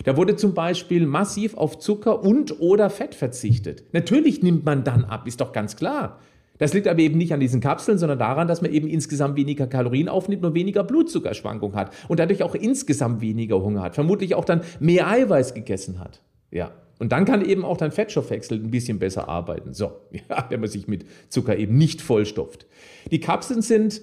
Da 0.05 0.17
wurde 0.17 0.37
zum 0.37 0.55
Beispiel 0.55 1.07
massiv 1.07 1.57
auf 1.57 1.79
Zucker 1.79 2.23
und 2.23 2.61
oder 2.61 2.91
Fett 2.91 3.15
verzichtet. 3.15 3.85
Natürlich 3.93 4.43
nimmt 4.43 4.65
man 4.65 4.85
dann 4.85 5.05
ab, 5.05 5.27
ist 5.27 5.41
doch 5.41 5.53
ganz 5.53 5.77
klar. 5.77 6.21
Das 6.59 6.73
liegt 6.73 6.87
aber 6.87 7.01
eben 7.01 7.19
nicht 7.19 7.33
an 7.33 7.41
diesen 7.41 7.61
Kapseln, 7.61 7.99
sondern 7.99 8.19
daran, 8.19 8.47
dass 8.47 8.63
man 8.63 8.73
eben 8.73 8.87
insgesamt 8.87 9.37
weniger 9.37 9.67
Kalorien 9.67 10.09
aufnimmt 10.09 10.45
und 10.45 10.55
weniger 10.55 10.85
Blutzuckerschwankung 10.85 11.75
hat 11.75 11.93
und 12.07 12.21
dadurch 12.21 12.43
auch 12.43 12.55
insgesamt 12.55 13.21
weniger 13.21 13.61
Hunger 13.61 13.83
hat. 13.83 13.95
Vermutlich 13.95 14.35
auch 14.35 14.45
dann 14.45 14.61
mehr 14.79 15.09
Eiweiß 15.09 15.55
gegessen 15.55 15.99
hat. 15.99 16.21
Ja. 16.51 16.71
Und 17.01 17.11
dann 17.11 17.25
kann 17.25 17.45
eben 17.45 17.65
auch 17.65 17.77
dein 17.77 17.91
Fettstoffwechsel 17.91 18.59
ein 18.59 18.71
bisschen 18.71 19.01
besser 19.01 19.29
arbeiten. 19.29 19.75
So, 19.75 19.93
ja, 20.13 20.47
wenn 20.49 20.61
man 20.61 20.71
sich 20.71 20.87
mit 20.87 21.07
Zucker 21.29 21.57
eben 21.57 21.77
nicht 21.77 22.01
vollstopft. 22.01 22.67
Die 23.11 23.21
Kapseln 23.21 23.61
sind 23.61 24.01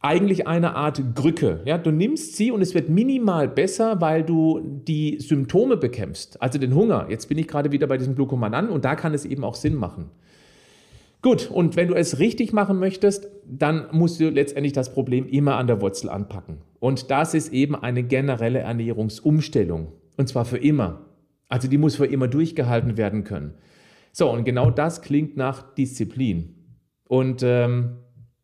eigentlich 0.00 0.46
eine 0.46 0.76
Art 0.76 1.02
Grücke. 1.14 1.60
Ja, 1.64 1.76
du 1.78 1.90
nimmst 1.90 2.36
sie 2.36 2.50
und 2.50 2.62
es 2.62 2.74
wird 2.74 2.88
minimal 2.88 3.48
besser, 3.48 4.00
weil 4.00 4.22
du 4.22 4.60
die 4.62 5.18
Symptome 5.18 5.76
bekämpfst, 5.76 6.40
also 6.40 6.58
den 6.58 6.74
Hunger. 6.74 7.06
Jetzt 7.08 7.28
bin 7.28 7.38
ich 7.38 7.48
gerade 7.48 7.72
wieder 7.72 7.86
bei 7.86 7.98
diesem 7.98 8.14
Glucomanan 8.14 8.68
und 8.68 8.84
da 8.84 8.94
kann 8.94 9.14
es 9.14 9.24
eben 9.24 9.44
auch 9.44 9.56
Sinn 9.56 9.74
machen. 9.74 10.10
Gut, 11.20 11.50
und 11.50 11.74
wenn 11.74 11.88
du 11.88 11.94
es 11.94 12.20
richtig 12.20 12.52
machen 12.52 12.78
möchtest, 12.78 13.28
dann 13.44 13.88
musst 13.90 14.20
du 14.20 14.30
letztendlich 14.30 14.72
das 14.72 14.92
Problem 14.92 15.26
immer 15.26 15.56
an 15.56 15.66
der 15.66 15.80
Wurzel 15.80 16.10
anpacken. 16.10 16.58
Und 16.78 17.10
das 17.10 17.34
ist 17.34 17.52
eben 17.52 17.74
eine 17.74 18.04
generelle 18.04 18.60
Ernährungsumstellung. 18.60 19.88
Und 20.16 20.28
zwar 20.28 20.44
für 20.44 20.58
immer. 20.58 21.06
Also 21.48 21.66
die 21.66 21.78
muss 21.78 21.96
für 21.96 22.06
immer 22.06 22.28
durchgehalten 22.28 22.96
werden 22.96 23.24
können. 23.24 23.54
So, 24.12 24.30
und 24.30 24.44
genau 24.44 24.70
das 24.70 25.02
klingt 25.02 25.36
nach 25.36 25.74
Disziplin. 25.74 26.54
Und 27.08 27.42
ähm, 27.42 27.96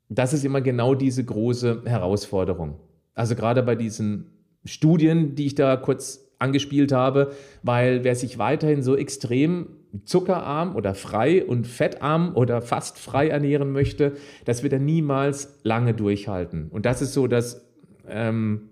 das 0.09 0.33
ist 0.33 0.45
immer 0.45 0.61
genau 0.61 0.95
diese 0.95 1.25
große 1.25 1.83
Herausforderung. 1.85 2.81
Also 3.15 3.35
gerade 3.35 3.63
bei 3.63 3.75
diesen 3.75 4.31
Studien, 4.65 5.35
die 5.35 5.47
ich 5.47 5.55
da 5.55 5.77
kurz 5.77 6.33
angespielt 6.39 6.93
habe, 6.93 7.33
weil 7.63 8.05
wer 8.05 8.15
sich 8.15 8.39
weiterhin 8.39 8.83
so 8.83 8.97
extrem 8.97 9.69
zuckerarm 10.05 10.75
oder 10.75 10.95
frei 10.95 11.45
und 11.45 11.67
fettarm 11.67 12.35
oder 12.35 12.61
fast 12.61 12.99
frei 12.99 13.29
ernähren 13.29 13.71
möchte, 13.71 14.15
das 14.45 14.63
wird 14.63 14.73
er 14.73 14.81
niemals 14.81 15.61
lange 15.63 15.95
durchhalten. 15.95 16.69
Und 16.71 16.85
das 16.87 17.01
ist 17.01 17.13
so 17.13 17.27
das 17.27 17.65
ähm, 18.09 18.71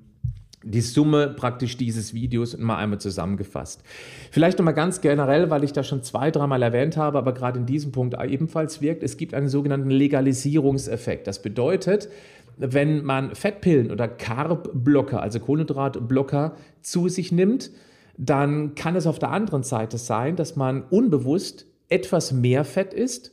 die 0.65 0.81
Summe 0.81 1.29
praktisch 1.29 1.77
dieses 1.77 2.15
Videos 2.15 2.57
mal 2.57 2.77
einmal 2.77 3.01
zusammengefasst. 3.01 3.83
Vielleicht 4.31 4.59
nochmal 4.59 4.75
ganz 4.75 5.01
generell, 5.01 5.51
weil 5.51 5.65
ich 5.65 5.73
das 5.73 5.89
schon 5.89 6.03
zwei, 6.03 6.31
dreimal 6.31 6.63
erwähnt 6.63 6.97
habe, 6.97 7.19
aber 7.19 7.33
gerade 7.35 7.59
in 7.59 7.67
diesem 7.67 7.93
Punkt 7.93 8.17
ebenfalls 8.23 8.81
wirkt, 8.81 9.03
es 9.03 9.17
gibt 9.17 9.35
einen 9.35 9.49
sogenannten 9.49 9.91
Legalisierungseffekt. 9.91 11.27
Das 11.27 11.43
bedeutet, 11.43 12.09
wenn 12.57 13.05
man 13.05 13.35
Fettpillen 13.35 13.91
oder 13.91 14.09
Carb-Blocker, 14.09 15.23
also 15.23 15.41
Kohlenhydratblocker, 15.41 16.57
zu 16.81 17.09
sich 17.09 17.33
nimmt, 17.33 17.71
dann 18.19 18.75
kann 18.75 18.95
es 18.95 19.07
auf 19.07 19.19
der 19.19 19.31
anderen 19.31 19.63
Seite 19.63 19.99
sein, 19.99 20.37
dass 20.37 20.55
man 20.57 20.83
unbewusst 20.83 21.67
etwas 21.89 22.33
mehr 22.33 22.65
Fett 22.65 22.95
isst 22.95 23.33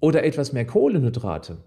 oder 0.00 0.24
etwas 0.24 0.52
mehr 0.52 0.66
Kohlenhydrate. 0.66 1.58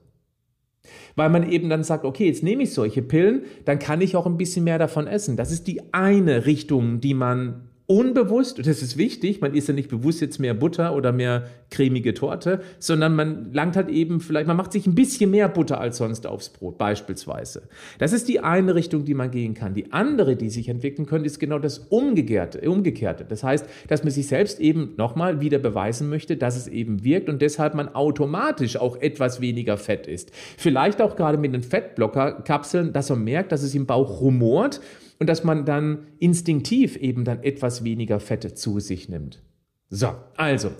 Weil 1.15 1.29
man 1.29 1.49
eben 1.49 1.69
dann 1.69 1.83
sagt, 1.83 2.05
okay, 2.05 2.27
jetzt 2.27 2.43
nehme 2.43 2.63
ich 2.63 2.73
solche 2.73 3.01
Pillen, 3.01 3.43
dann 3.65 3.79
kann 3.79 4.01
ich 4.01 4.15
auch 4.15 4.25
ein 4.25 4.37
bisschen 4.37 4.63
mehr 4.63 4.79
davon 4.79 5.07
essen. 5.07 5.37
Das 5.37 5.51
ist 5.51 5.67
die 5.67 5.93
eine 5.93 6.45
Richtung, 6.45 7.01
die 7.01 7.13
man 7.13 7.70
unbewusst, 7.87 8.57
und 8.57 8.67
das 8.67 8.81
ist 8.81 8.97
wichtig, 8.97 9.41
man 9.41 9.53
isst 9.53 9.67
ja 9.67 9.73
nicht 9.73 9.89
bewusst 9.89 10.21
jetzt 10.21 10.39
mehr 10.39 10.53
Butter 10.53 10.95
oder 10.95 11.11
mehr 11.11 11.47
cremige 11.69 12.13
Torte, 12.13 12.61
sondern 12.79 13.15
man 13.15 13.53
langt 13.53 13.75
halt 13.75 13.89
eben 13.89 14.19
vielleicht, 14.19 14.47
man 14.47 14.57
macht 14.57 14.71
sich 14.71 14.87
ein 14.87 14.95
bisschen 14.95 15.31
mehr 15.31 15.49
Butter 15.49 15.79
als 15.79 15.97
sonst 15.97 16.25
aufs 16.27 16.49
Brot, 16.49 16.77
beispielsweise. 16.77 17.63
Das 17.99 18.13
ist 18.13 18.27
die 18.27 18.39
eine 18.39 18.75
Richtung, 18.75 19.05
die 19.05 19.13
man 19.13 19.31
gehen 19.31 19.53
kann. 19.53 19.73
Die 19.73 19.91
andere, 19.91 20.35
die 20.35 20.49
sich 20.49 20.69
entwickeln 20.69 21.05
könnte, 21.05 21.25
ist 21.25 21.39
genau 21.39 21.59
das 21.59 21.79
Umgekehrte. 21.79 22.69
Umgekehrte. 22.69 23.25
Das 23.25 23.43
heißt, 23.43 23.65
dass 23.87 24.03
man 24.03 24.11
sich 24.11 24.27
selbst 24.27 24.59
eben 24.59 24.93
nochmal 24.97 25.41
wieder 25.41 25.59
beweisen 25.59 26.09
möchte, 26.09 26.37
dass 26.37 26.55
es 26.55 26.67
eben 26.67 27.03
wirkt 27.03 27.29
und 27.29 27.41
deshalb 27.41 27.73
man 27.73 27.89
automatisch 27.89 28.77
auch 28.77 29.01
etwas 29.01 29.41
weniger 29.41 29.77
Fett 29.77 30.07
isst. 30.07 30.31
Vielleicht 30.57 31.01
auch 31.01 31.15
gerade 31.15 31.37
mit 31.37 31.53
den 31.53 31.63
Fettblockerkapseln, 31.63 32.93
dass 32.93 33.09
man 33.09 33.23
merkt, 33.23 33.51
dass 33.51 33.63
es 33.63 33.75
im 33.75 33.85
Bauch 33.85 34.21
rumort 34.21 34.81
und 35.21 35.27
dass 35.27 35.43
man 35.43 35.65
dann 35.65 36.07
instinktiv 36.17 36.95
eben 36.95 37.25
dann 37.25 37.43
etwas 37.43 37.83
weniger 37.83 38.19
Fette 38.19 38.55
zu 38.55 38.79
sich 38.79 39.07
nimmt. 39.07 39.43
So, 39.87 40.15
also, 40.35 40.71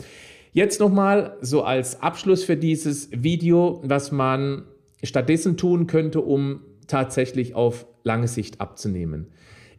jetzt 0.52 0.80
nochmal 0.80 1.38
so 1.42 1.62
als 1.62 2.02
Abschluss 2.02 2.44
für 2.44 2.58
dieses 2.58 3.10
Video, 3.12 3.82
was 3.84 4.12
man 4.12 4.64
stattdessen 5.04 5.58
tun 5.58 5.86
könnte, 5.86 6.22
um 6.22 6.62
tatsächlich 6.88 7.54
auf 7.54 7.86
lange 8.04 8.28
Sicht 8.28 8.60
abzunehmen. 8.62 9.28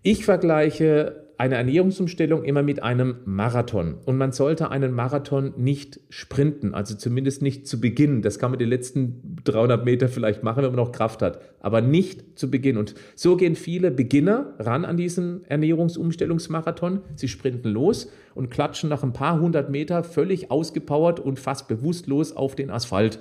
Ich 0.03 0.25
vergleiche 0.25 1.22
eine 1.39 1.57
Ernährungsumstellung 1.57 2.45
immer 2.45 2.63
mit 2.63 2.83
einem 2.83 3.17
Marathon. 3.25 3.97
Und 4.05 4.17
man 4.17 4.33
sollte 4.33 4.71
einen 4.71 4.93
Marathon 4.93 5.55
nicht 5.57 6.01
sprinten, 6.09 6.75
also 6.75 6.95
zumindest 6.95 7.43
nicht 7.43 7.67
zu 7.67 7.81
Beginn. 7.81 8.23
Das 8.23 8.39
kann 8.39 8.51
man 8.51 8.59
die 8.59 8.65
letzten 8.65 9.37
300 9.45 9.85
Meter 9.85 10.09
vielleicht 10.09 10.43
machen, 10.43 10.63
wenn 10.63 10.71
man 10.71 10.85
noch 10.85 10.93
Kraft 10.93 11.23
hat, 11.23 11.41
aber 11.61 11.81
nicht 11.81 12.39
zu 12.39 12.51
Beginn. 12.51 12.77
Und 12.77 12.95
so 13.15 13.37
gehen 13.37 13.57
viele 13.57 13.91
Beginner 13.91 14.55
ran 14.59 14.85
an 14.85 14.97
diesen 14.97 15.45
Ernährungsumstellungsmarathon. 15.47 17.01
Sie 17.17 17.29
sprinten 17.29 17.71
los 17.71 18.11
und 18.35 18.51
klatschen 18.51 18.89
nach 18.89 19.03
ein 19.03 19.13
paar 19.13 19.41
hundert 19.41 19.71
Meter 19.71 20.05
völlig 20.05 20.51
ausgepowert 20.51 21.21
und 21.21 21.39
fast 21.39 21.69
bewusstlos 21.69 22.37
auf 22.37 22.55
den 22.55 22.71
Asphalt. 22.71 23.19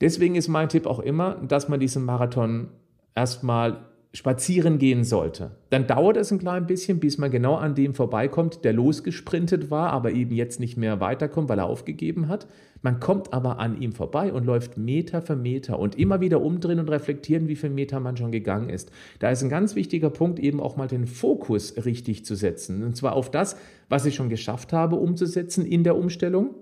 Deswegen 0.00 0.34
ist 0.34 0.48
mein 0.48 0.68
Tipp 0.68 0.86
auch 0.86 1.00
immer, 1.00 1.36
dass 1.46 1.68
man 1.68 1.80
diesen 1.80 2.04
Marathon 2.04 2.68
erstmal 3.14 3.89
spazieren 4.12 4.78
gehen 4.78 5.04
sollte, 5.04 5.52
dann 5.70 5.86
dauert 5.86 6.16
es 6.16 6.32
ein 6.32 6.40
klein 6.40 6.66
bisschen, 6.66 6.98
bis 6.98 7.16
man 7.16 7.30
genau 7.30 7.54
an 7.54 7.76
dem 7.76 7.94
vorbeikommt, 7.94 8.64
der 8.64 8.72
losgesprintet 8.72 9.70
war, 9.70 9.90
aber 9.90 10.10
eben 10.10 10.34
jetzt 10.34 10.58
nicht 10.58 10.76
mehr 10.76 10.98
weiterkommt, 10.98 11.48
weil 11.48 11.60
er 11.60 11.66
aufgegeben 11.66 12.26
hat. 12.26 12.48
Man 12.82 12.98
kommt 12.98 13.32
aber 13.32 13.60
an 13.60 13.80
ihm 13.80 13.92
vorbei 13.92 14.32
und 14.32 14.46
läuft 14.46 14.76
Meter 14.76 15.22
für 15.22 15.36
Meter 15.36 15.78
und 15.78 15.96
immer 15.96 16.20
wieder 16.20 16.40
umdrehen 16.40 16.80
und 16.80 16.88
reflektieren, 16.88 17.46
wie 17.46 17.54
viele 17.54 17.72
Meter 17.72 18.00
man 18.00 18.16
schon 18.16 18.32
gegangen 18.32 18.68
ist. 18.68 18.90
Da 19.20 19.30
ist 19.30 19.44
ein 19.44 19.48
ganz 19.48 19.76
wichtiger 19.76 20.10
Punkt, 20.10 20.40
eben 20.40 20.60
auch 20.60 20.76
mal 20.76 20.88
den 20.88 21.06
Fokus 21.06 21.74
richtig 21.84 22.24
zu 22.24 22.34
setzen. 22.34 22.82
Und 22.82 22.96
zwar 22.96 23.12
auf 23.12 23.30
das, 23.30 23.56
was 23.88 24.06
ich 24.06 24.16
schon 24.16 24.28
geschafft 24.28 24.72
habe 24.72 24.96
umzusetzen 24.96 25.64
in 25.64 25.84
der 25.84 25.96
Umstellung 25.96 26.56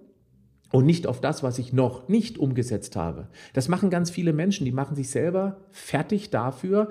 und 0.71 0.85
nicht 0.85 1.07
auf 1.07 1.23
das, 1.23 1.43
was 1.43 1.59
ich 1.59 1.73
noch 1.73 2.09
nicht 2.09 2.37
umgesetzt 2.37 2.95
habe. 2.95 3.29
Das 3.55 3.69
machen 3.69 3.89
ganz 3.89 4.11
viele 4.11 4.35
Menschen, 4.35 4.67
die 4.67 4.73
machen 4.73 4.97
sich 4.97 5.09
selber 5.09 5.57
fertig 5.71 6.29
dafür, 6.29 6.89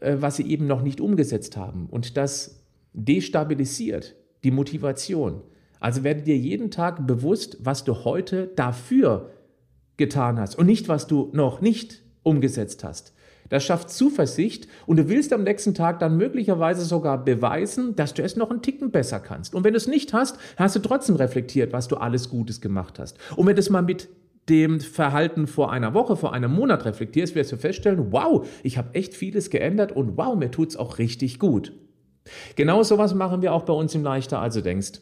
was 0.00 0.36
sie 0.36 0.50
eben 0.50 0.66
noch 0.66 0.82
nicht 0.82 1.00
umgesetzt 1.00 1.56
haben. 1.56 1.86
Und 1.90 2.16
das 2.16 2.64
destabilisiert 2.92 4.16
die 4.44 4.50
Motivation. 4.50 5.42
Also 5.80 6.04
werde 6.04 6.22
dir 6.22 6.36
jeden 6.36 6.70
Tag 6.70 7.06
bewusst, 7.06 7.58
was 7.60 7.84
du 7.84 8.04
heute 8.04 8.48
dafür 8.56 9.30
getan 9.96 10.38
hast 10.38 10.56
und 10.56 10.66
nicht, 10.66 10.88
was 10.88 11.06
du 11.06 11.30
noch 11.32 11.60
nicht 11.60 12.02
umgesetzt 12.22 12.84
hast. 12.84 13.14
Das 13.48 13.64
schafft 13.64 13.90
Zuversicht 13.90 14.68
und 14.86 14.98
du 14.98 15.08
willst 15.08 15.32
am 15.32 15.42
nächsten 15.42 15.74
Tag 15.74 16.00
dann 16.00 16.16
möglicherweise 16.16 16.84
sogar 16.84 17.24
beweisen, 17.24 17.96
dass 17.96 18.12
du 18.12 18.22
es 18.22 18.36
noch 18.36 18.50
einen 18.50 18.62
Ticken 18.62 18.90
besser 18.90 19.20
kannst. 19.20 19.54
Und 19.54 19.64
wenn 19.64 19.72
du 19.72 19.78
es 19.78 19.88
nicht 19.88 20.12
hast, 20.12 20.38
hast 20.56 20.76
du 20.76 20.80
trotzdem 20.80 21.16
reflektiert, 21.16 21.72
was 21.72 21.88
du 21.88 21.96
alles 21.96 22.28
Gutes 22.28 22.60
gemacht 22.60 22.98
hast. 22.98 23.16
Und 23.36 23.46
wenn 23.46 23.56
du 23.56 23.60
es 23.60 23.70
mal 23.70 23.82
mit 23.82 24.08
dem 24.48 24.80
Verhalten 24.80 25.46
vor 25.46 25.72
einer 25.72 25.94
Woche, 25.94 26.16
vor 26.16 26.32
einem 26.32 26.52
Monat 26.52 26.84
reflektierst, 26.84 27.34
wirst 27.34 27.52
du 27.52 27.56
feststellen, 27.56 28.12
wow, 28.12 28.46
ich 28.62 28.78
habe 28.78 28.94
echt 28.94 29.14
vieles 29.14 29.50
geändert 29.50 29.92
und 29.92 30.16
wow, 30.16 30.36
mir 30.36 30.50
tut 30.50 30.70
es 30.70 30.76
auch 30.76 30.98
richtig 30.98 31.38
gut. 31.38 31.72
Genau 32.56 32.82
sowas 32.82 33.14
machen 33.14 33.42
wir 33.42 33.52
auch 33.52 33.62
bei 33.62 33.72
uns 33.72 33.94
im 33.94 34.02
Leichter 34.02 34.40
also 34.40 34.60
denkst. 34.60 35.00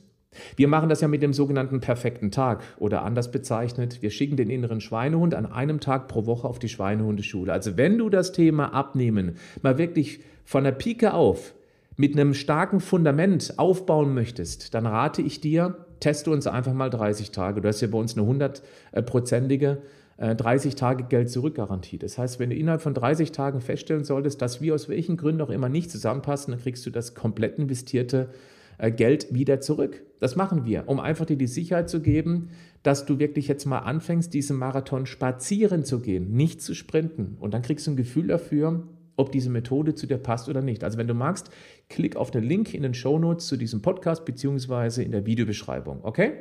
Wir 0.56 0.68
machen 0.68 0.88
das 0.88 1.00
ja 1.00 1.08
mit 1.08 1.22
dem 1.22 1.32
sogenannten 1.32 1.80
perfekten 1.80 2.30
Tag 2.30 2.62
oder 2.78 3.02
anders 3.02 3.30
bezeichnet, 3.30 4.02
wir 4.02 4.10
schicken 4.10 4.36
den 4.36 4.50
inneren 4.50 4.80
Schweinehund 4.80 5.34
an 5.34 5.46
einem 5.46 5.80
Tag 5.80 6.08
pro 6.08 6.26
Woche 6.26 6.46
auf 6.46 6.58
die 6.58 6.68
Schweinehundeschule. 6.68 7.52
Also 7.52 7.76
wenn 7.76 7.98
du 7.98 8.10
das 8.10 8.32
Thema 8.32 8.74
Abnehmen 8.74 9.36
mal 9.62 9.78
wirklich 9.78 10.20
von 10.44 10.64
der 10.64 10.72
Pike 10.72 11.14
auf 11.14 11.54
mit 11.96 12.12
einem 12.12 12.34
starken 12.34 12.80
Fundament 12.80 13.54
aufbauen 13.56 14.14
möchtest, 14.14 14.74
dann 14.74 14.86
rate 14.86 15.22
ich 15.22 15.40
dir, 15.40 15.86
teste 16.00 16.30
uns 16.30 16.46
einfach 16.46 16.74
mal 16.74 16.90
30 16.90 17.30
Tage. 17.30 17.60
Du 17.60 17.68
hast 17.68 17.80
ja 17.80 17.88
bei 17.88 17.98
uns 17.98 18.16
eine 18.16 18.26
hundertprozentige 18.26 19.78
30 20.18 20.72
äh, 20.72 20.76
Tage 20.76 21.04
Geld 21.04 21.30
zurückgarantie. 21.30 21.98
Das 21.98 22.16
heißt, 22.16 22.38
wenn 22.38 22.50
du 22.50 22.56
innerhalb 22.56 22.80
von 22.80 22.94
30 22.94 23.32
Tagen 23.32 23.60
feststellen 23.60 24.04
solltest, 24.04 24.40
dass 24.40 24.60
wir 24.60 24.74
aus 24.74 24.88
welchen 24.88 25.16
Gründen 25.16 25.42
auch 25.42 25.50
immer 25.50 25.68
nicht 25.68 25.90
zusammenpassen, 25.90 26.52
dann 26.52 26.60
kriegst 26.60 26.86
du 26.86 26.90
das 26.90 27.14
komplett 27.14 27.58
investierte 27.58 28.30
äh, 28.78 28.90
Geld 28.90 29.32
wieder 29.34 29.60
zurück. 29.60 30.02
Das 30.18 30.34
machen 30.34 30.64
wir, 30.64 30.84
um 30.86 31.00
einfach 31.00 31.26
dir 31.26 31.36
die 31.36 31.46
Sicherheit 31.46 31.90
zu 31.90 32.00
geben, 32.00 32.48
dass 32.82 33.04
du 33.04 33.18
wirklich 33.18 33.48
jetzt 33.48 33.66
mal 33.66 33.80
anfängst, 33.80 34.32
diesen 34.32 34.56
Marathon 34.56 35.04
spazieren 35.04 35.84
zu 35.84 36.00
gehen, 36.00 36.32
nicht 36.32 36.62
zu 36.62 36.74
sprinten. 36.74 37.36
Und 37.38 37.52
dann 37.52 37.62
kriegst 37.62 37.86
du 37.86 37.90
ein 37.90 37.96
Gefühl 37.96 38.28
dafür, 38.28 38.84
ob 39.16 39.32
diese 39.32 39.50
Methode 39.50 39.94
zu 39.94 40.06
dir 40.06 40.18
passt 40.18 40.48
oder 40.48 40.62
nicht. 40.62 40.84
Also 40.84 40.98
wenn 40.98 41.08
du 41.08 41.14
magst, 41.14 41.50
klick 41.88 42.16
auf 42.16 42.30
den 42.30 42.44
Link 42.44 42.74
in 42.74 42.82
den 42.82 42.94
Show 42.94 43.18
Notes 43.18 43.46
zu 43.46 43.56
diesem 43.56 43.82
Podcast 43.82 44.24
beziehungsweise 44.24 45.02
in 45.02 45.12
der 45.12 45.26
Videobeschreibung. 45.26 46.00
Okay? 46.02 46.32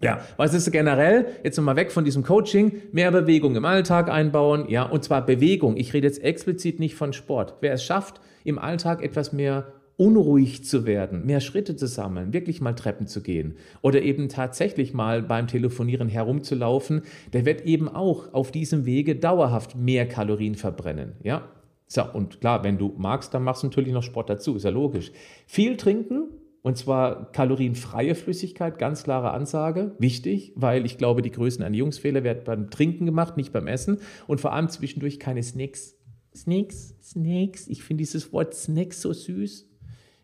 Ja, 0.00 0.20
was 0.36 0.54
ist 0.54 0.70
generell? 0.70 1.26
Jetzt 1.42 1.56
nochmal 1.56 1.76
weg 1.76 1.90
von 1.90 2.04
diesem 2.04 2.22
Coaching. 2.22 2.72
Mehr 2.92 3.10
Bewegung 3.10 3.56
im 3.56 3.64
Alltag 3.64 4.08
einbauen. 4.08 4.66
Ja, 4.68 4.84
und 4.84 5.02
zwar 5.02 5.26
Bewegung. 5.26 5.76
Ich 5.76 5.92
rede 5.92 6.06
jetzt 6.06 6.22
explizit 6.22 6.78
nicht 6.78 6.94
von 6.94 7.12
Sport. 7.12 7.56
Wer 7.60 7.72
es 7.72 7.82
schafft, 7.82 8.20
im 8.44 8.58
Alltag 8.58 9.02
etwas 9.02 9.32
mehr 9.32 9.72
unruhig 9.96 10.64
zu 10.64 10.86
werden, 10.86 11.26
mehr 11.26 11.40
Schritte 11.40 11.74
zu 11.74 11.88
sammeln, 11.88 12.32
wirklich 12.32 12.60
mal 12.60 12.74
Treppen 12.74 13.08
zu 13.08 13.20
gehen 13.20 13.56
oder 13.82 14.00
eben 14.00 14.28
tatsächlich 14.28 14.94
mal 14.94 15.22
beim 15.22 15.48
Telefonieren 15.48 16.08
herumzulaufen, 16.08 17.02
der 17.32 17.44
wird 17.44 17.62
eben 17.62 17.88
auch 17.88 18.32
auf 18.32 18.52
diesem 18.52 18.86
Wege 18.86 19.16
dauerhaft 19.16 19.74
mehr 19.74 20.06
Kalorien 20.06 20.54
verbrennen. 20.54 21.14
Ja, 21.24 21.48
so, 21.90 22.04
und 22.12 22.40
klar, 22.40 22.62
wenn 22.64 22.76
du 22.76 22.94
magst, 22.98 23.32
dann 23.32 23.42
machst 23.42 23.62
du 23.62 23.66
natürlich 23.66 23.94
noch 23.94 24.02
Sport 24.02 24.28
dazu, 24.28 24.54
ist 24.54 24.64
ja 24.64 24.70
logisch. 24.70 25.10
Viel 25.46 25.78
trinken, 25.78 26.28
und 26.60 26.76
zwar 26.76 27.32
kalorienfreie 27.32 28.14
Flüssigkeit, 28.14 28.78
ganz 28.78 29.04
klare 29.04 29.30
Ansage, 29.30 29.96
wichtig, 29.98 30.52
weil 30.54 30.84
ich 30.84 30.98
glaube, 30.98 31.22
die 31.22 31.30
größten 31.30 31.64
Ernährungsfehler 31.64 32.24
werden 32.24 32.42
beim 32.44 32.70
Trinken 32.70 33.06
gemacht, 33.06 33.38
nicht 33.38 33.54
beim 33.54 33.66
Essen. 33.66 34.00
Und 34.26 34.38
vor 34.40 34.52
allem 34.52 34.68
zwischendurch 34.68 35.18
keine 35.18 35.42
Snacks. 35.42 35.96
Snacks, 36.36 36.94
Snacks. 37.02 37.68
Ich 37.68 37.82
finde 37.82 38.02
dieses 38.02 38.34
Wort 38.34 38.54
Snacks 38.54 39.00
so 39.00 39.14
süß. 39.14 39.66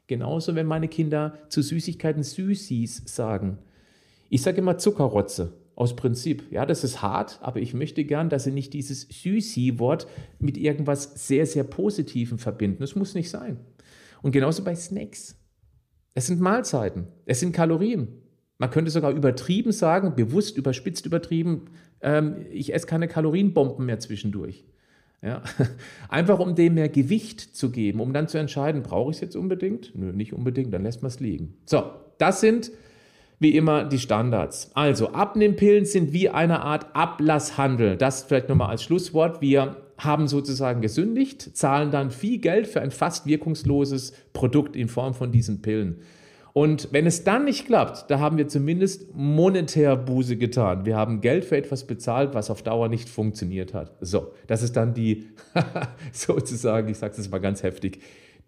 Genauso, 0.06 0.54
wenn 0.54 0.66
meine 0.66 0.88
Kinder 0.88 1.38
zu 1.48 1.62
Süßigkeiten 1.62 2.22
Süßis 2.22 3.04
sagen. 3.06 3.56
Ich 4.28 4.42
sage 4.42 4.58
immer 4.58 4.76
Zuckerrotze. 4.76 5.54
Aus 5.76 5.96
Prinzip. 5.96 6.44
Ja, 6.52 6.66
das 6.66 6.84
ist 6.84 7.02
hart, 7.02 7.40
aber 7.42 7.60
ich 7.60 7.74
möchte 7.74 8.04
gern, 8.04 8.28
dass 8.28 8.44
Sie 8.44 8.52
nicht 8.52 8.72
dieses 8.72 9.08
Süßi-Wort 9.08 10.06
mit 10.38 10.56
irgendwas 10.56 11.26
sehr, 11.26 11.46
sehr 11.46 11.64
Positivem 11.64 12.38
verbinden. 12.38 12.78
Das 12.80 12.94
muss 12.94 13.14
nicht 13.14 13.30
sein. 13.30 13.58
Und 14.22 14.32
genauso 14.32 14.62
bei 14.62 14.74
Snacks. 14.74 15.36
Es 16.14 16.28
sind 16.28 16.40
Mahlzeiten. 16.40 17.08
Es 17.26 17.40
sind 17.40 17.52
Kalorien. 17.52 18.08
Man 18.58 18.70
könnte 18.70 18.90
sogar 18.90 19.10
übertrieben 19.10 19.72
sagen, 19.72 20.14
bewusst 20.14 20.56
überspitzt 20.56 21.06
übertrieben, 21.06 21.66
ähm, 22.00 22.46
ich 22.52 22.72
esse 22.72 22.86
keine 22.86 23.08
Kalorienbomben 23.08 23.84
mehr 23.84 23.98
zwischendurch. 23.98 24.64
Ja? 25.22 25.42
Einfach 26.08 26.38
um 26.38 26.54
dem 26.54 26.74
mehr 26.74 26.88
Gewicht 26.88 27.40
zu 27.40 27.70
geben, 27.70 28.00
um 28.00 28.12
dann 28.12 28.28
zu 28.28 28.38
entscheiden, 28.38 28.82
brauche 28.82 29.10
ich 29.10 29.16
es 29.16 29.20
jetzt 29.22 29.36
unbedingt? 29.36 29.92
Nö, 29.96 30.12
nicht 30.12 30.32
unbedingt, 30.32 30.72
dann 30.72 30.84
lässt 30.84 31.02
man 31.02 31.08
es 31.08 31.18
liegen. 31.18 31.56
So, 31.66 31.90
das 32.18 32.40
sind 32.40 32.70
wie 33.38 33.56
immer 33.56 33.84
die 33.84 33.98
Standards. 33.98 34.70
Also 34.74 35.12
Abnehmpillen 35.12 35.84
sind 35.84 36.12
wie 36.12 36.30
eine 36.30 36.60
Art 36.60 36.94
Ablasshandel. 36.94 37.96
Das 37.96 38.22
vielleicht 38.22 38.48
nochmal 38.48 38.70
als 38.70 38.82
Schlusswort. 38.82 39.40
Wir 39.40 39.76
haben 39.98 40.28
sozusagen 40.28 40.80
gesündigt, 40.80 41.56
zahlen 41.56 41.90
dann 41.90 42.10
viel 42.10 42.38
Geld 42.38 42.66
für 42.66 42.80
ein 42.80 42.90
fast 42.90 43.26
wirkungsloses 43.26 44.12
Produkt 44.32 44.76
in 44.76 44.88
Form 44.88 45.14
von 45.14 45.30
diesen 45.30 45.62
Pillen. 45.62 46.00
Und 46.52 46.92
wenn 46.92 47.04
es 47.04 47.24
dann 47.24 47.46
nicht 47.46 47.66
klappt, 47.66 48.10
da 48.12 48.20
haben 48.20 48.38
wir 48.38 48.46
zumindest 48.46 49.12
monetär 49.12 49.96
Buße 49.96 50.36
getan. 50.36 50.86
Wir 50.86 50.96
haben 50.96 51.20
Geld 51.20 51.44
für 51.44 51.56
etwas 51.56 51.84
bezahlt, 51.84 52.32
was 52.32 52.48
auf 52.48 52.62
Dauer 52.62 52.88
nicht 52.88 53.08
funktioniert 53.08 53.74
hat. 53.74 53.96
So, 54.00 54.32
das 54.46 54.62
ist 54.62 54.76
dann 54.76 54.94
die, 54.94 55.26
sozusagen, 56.12 56.88
ich 56.88 56.98
sage 56.98 57.14
es 57.18 57.28
mal 57.28 57.40
ganz 57.40 57.64
heftig, 57.64 57.98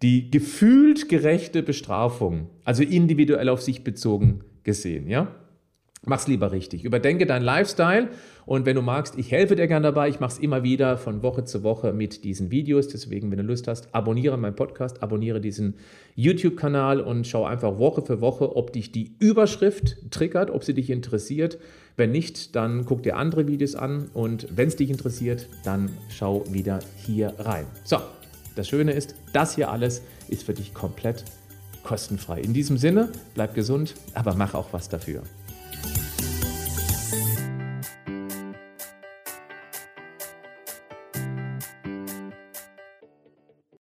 die 0.01 0.31
gefühlt 0.31 1.09
gerechte 1.09 1.63
Bestrafung, 1.63 2.49
also 2.63 2.81
individuell 2.81 3.49
auf 3.49 3.61
sich 3.61 3.83
bezogen 3.83 4.41
gesehen, 4.67 5.07
ja? 5.07 5.33
Mach's 6.05 6.27
lieber 6.27 6.51
richtig. 6.51 6.83
Überdenke 6.85 7.25
deinen 7.25 7.43
Lifestyle 7.43 8.09
und 8.45 8.65
wenn 8.65 8.75
du 8.75 8.81
magst, 8.81 9.17
ich 9.17 9.31
helfe 9.31 9.55
dir 9.55 9.67
gerne 9.67 9.87
dabei. 9.87 10.07
Ich 10.09 10.19
mache 10.19 10.33
es 10.33 10.39
immer 10.39 10.61
wieder 10.63 10.97
von 10.97 11.23
Woche 11.23 11.43
zu 11.43 11.63
Woche 11.63 11.91
mit 11.91 12.23
diesen 12.23 12.51
Videos. 12.51 12.87
Deswegen, 12.87 13.31
wenn 13.31 13.39
du 13.39 13.43
Lust 13.43 13.67
hast, 13.67 13.93
abonniere 13.93 14.37
meinen 14.37 14.55
Podcast, 14.55 15.01
abonniere 15.01 15.41
diesen 15.41 15.73
YouTube-Kanal 16.15 17.01
und 17.01 17.25
schau 17.25 17.45
einfach 17.45 17.79
Woche 17.79 18.03
für 18.03 18.21
Woche, 18.21 18.55
ob 18.55 18.71
dich 18.73 18.91
die 18.91 19.15
Überschrift 19.19 19.97
triggert, 20.11 20.51
ob 20.51 20.63
sie 20.63 20.73
dich 20.73 20.89
interessiert. 20.89 21.57
Wenn 21.95 22.11
nicht, 22.11 22.55
dann 22.55 22.85
guck 22.85 23.03
dir 23.03 23.17
andere 23.17 23.47
Videos 23.47 23.75
an 23.75 24.09
und 24.13 24.47
wenn 24.55 24.67
es 24.67 24.75
dich 24.75 24.89
interessiert, 24.89 25.47
dann 25.65 25.89
schau 26.09 26.43
wieder 26.49 26.79
hier 27.05 27.33
rein. 27.39 27.65
So, 27.83 27.97
das 28.55 28.67
Schöne 28.67 28.91
ist, 28.91 29.15
das 29.33 29.55
hier 29.55 29.71
alles 29.71 30.03
ist 30.29 30.43
für 30.43 30.53
dich 30.53 30.73
komplett 30.73 31.25
kostenfrei. 31.87 32.41
In 32.41 32.53
diesem 32.53 32.77
Sinne, 32.77 33.09
bleib 33.33 33.55
gesund, 33.55 33.95
aber 34.13 34.33
mach 34.35 34.53
auch 34.53 34.73
was 34.73 34.89
dafür. 34.89 35.23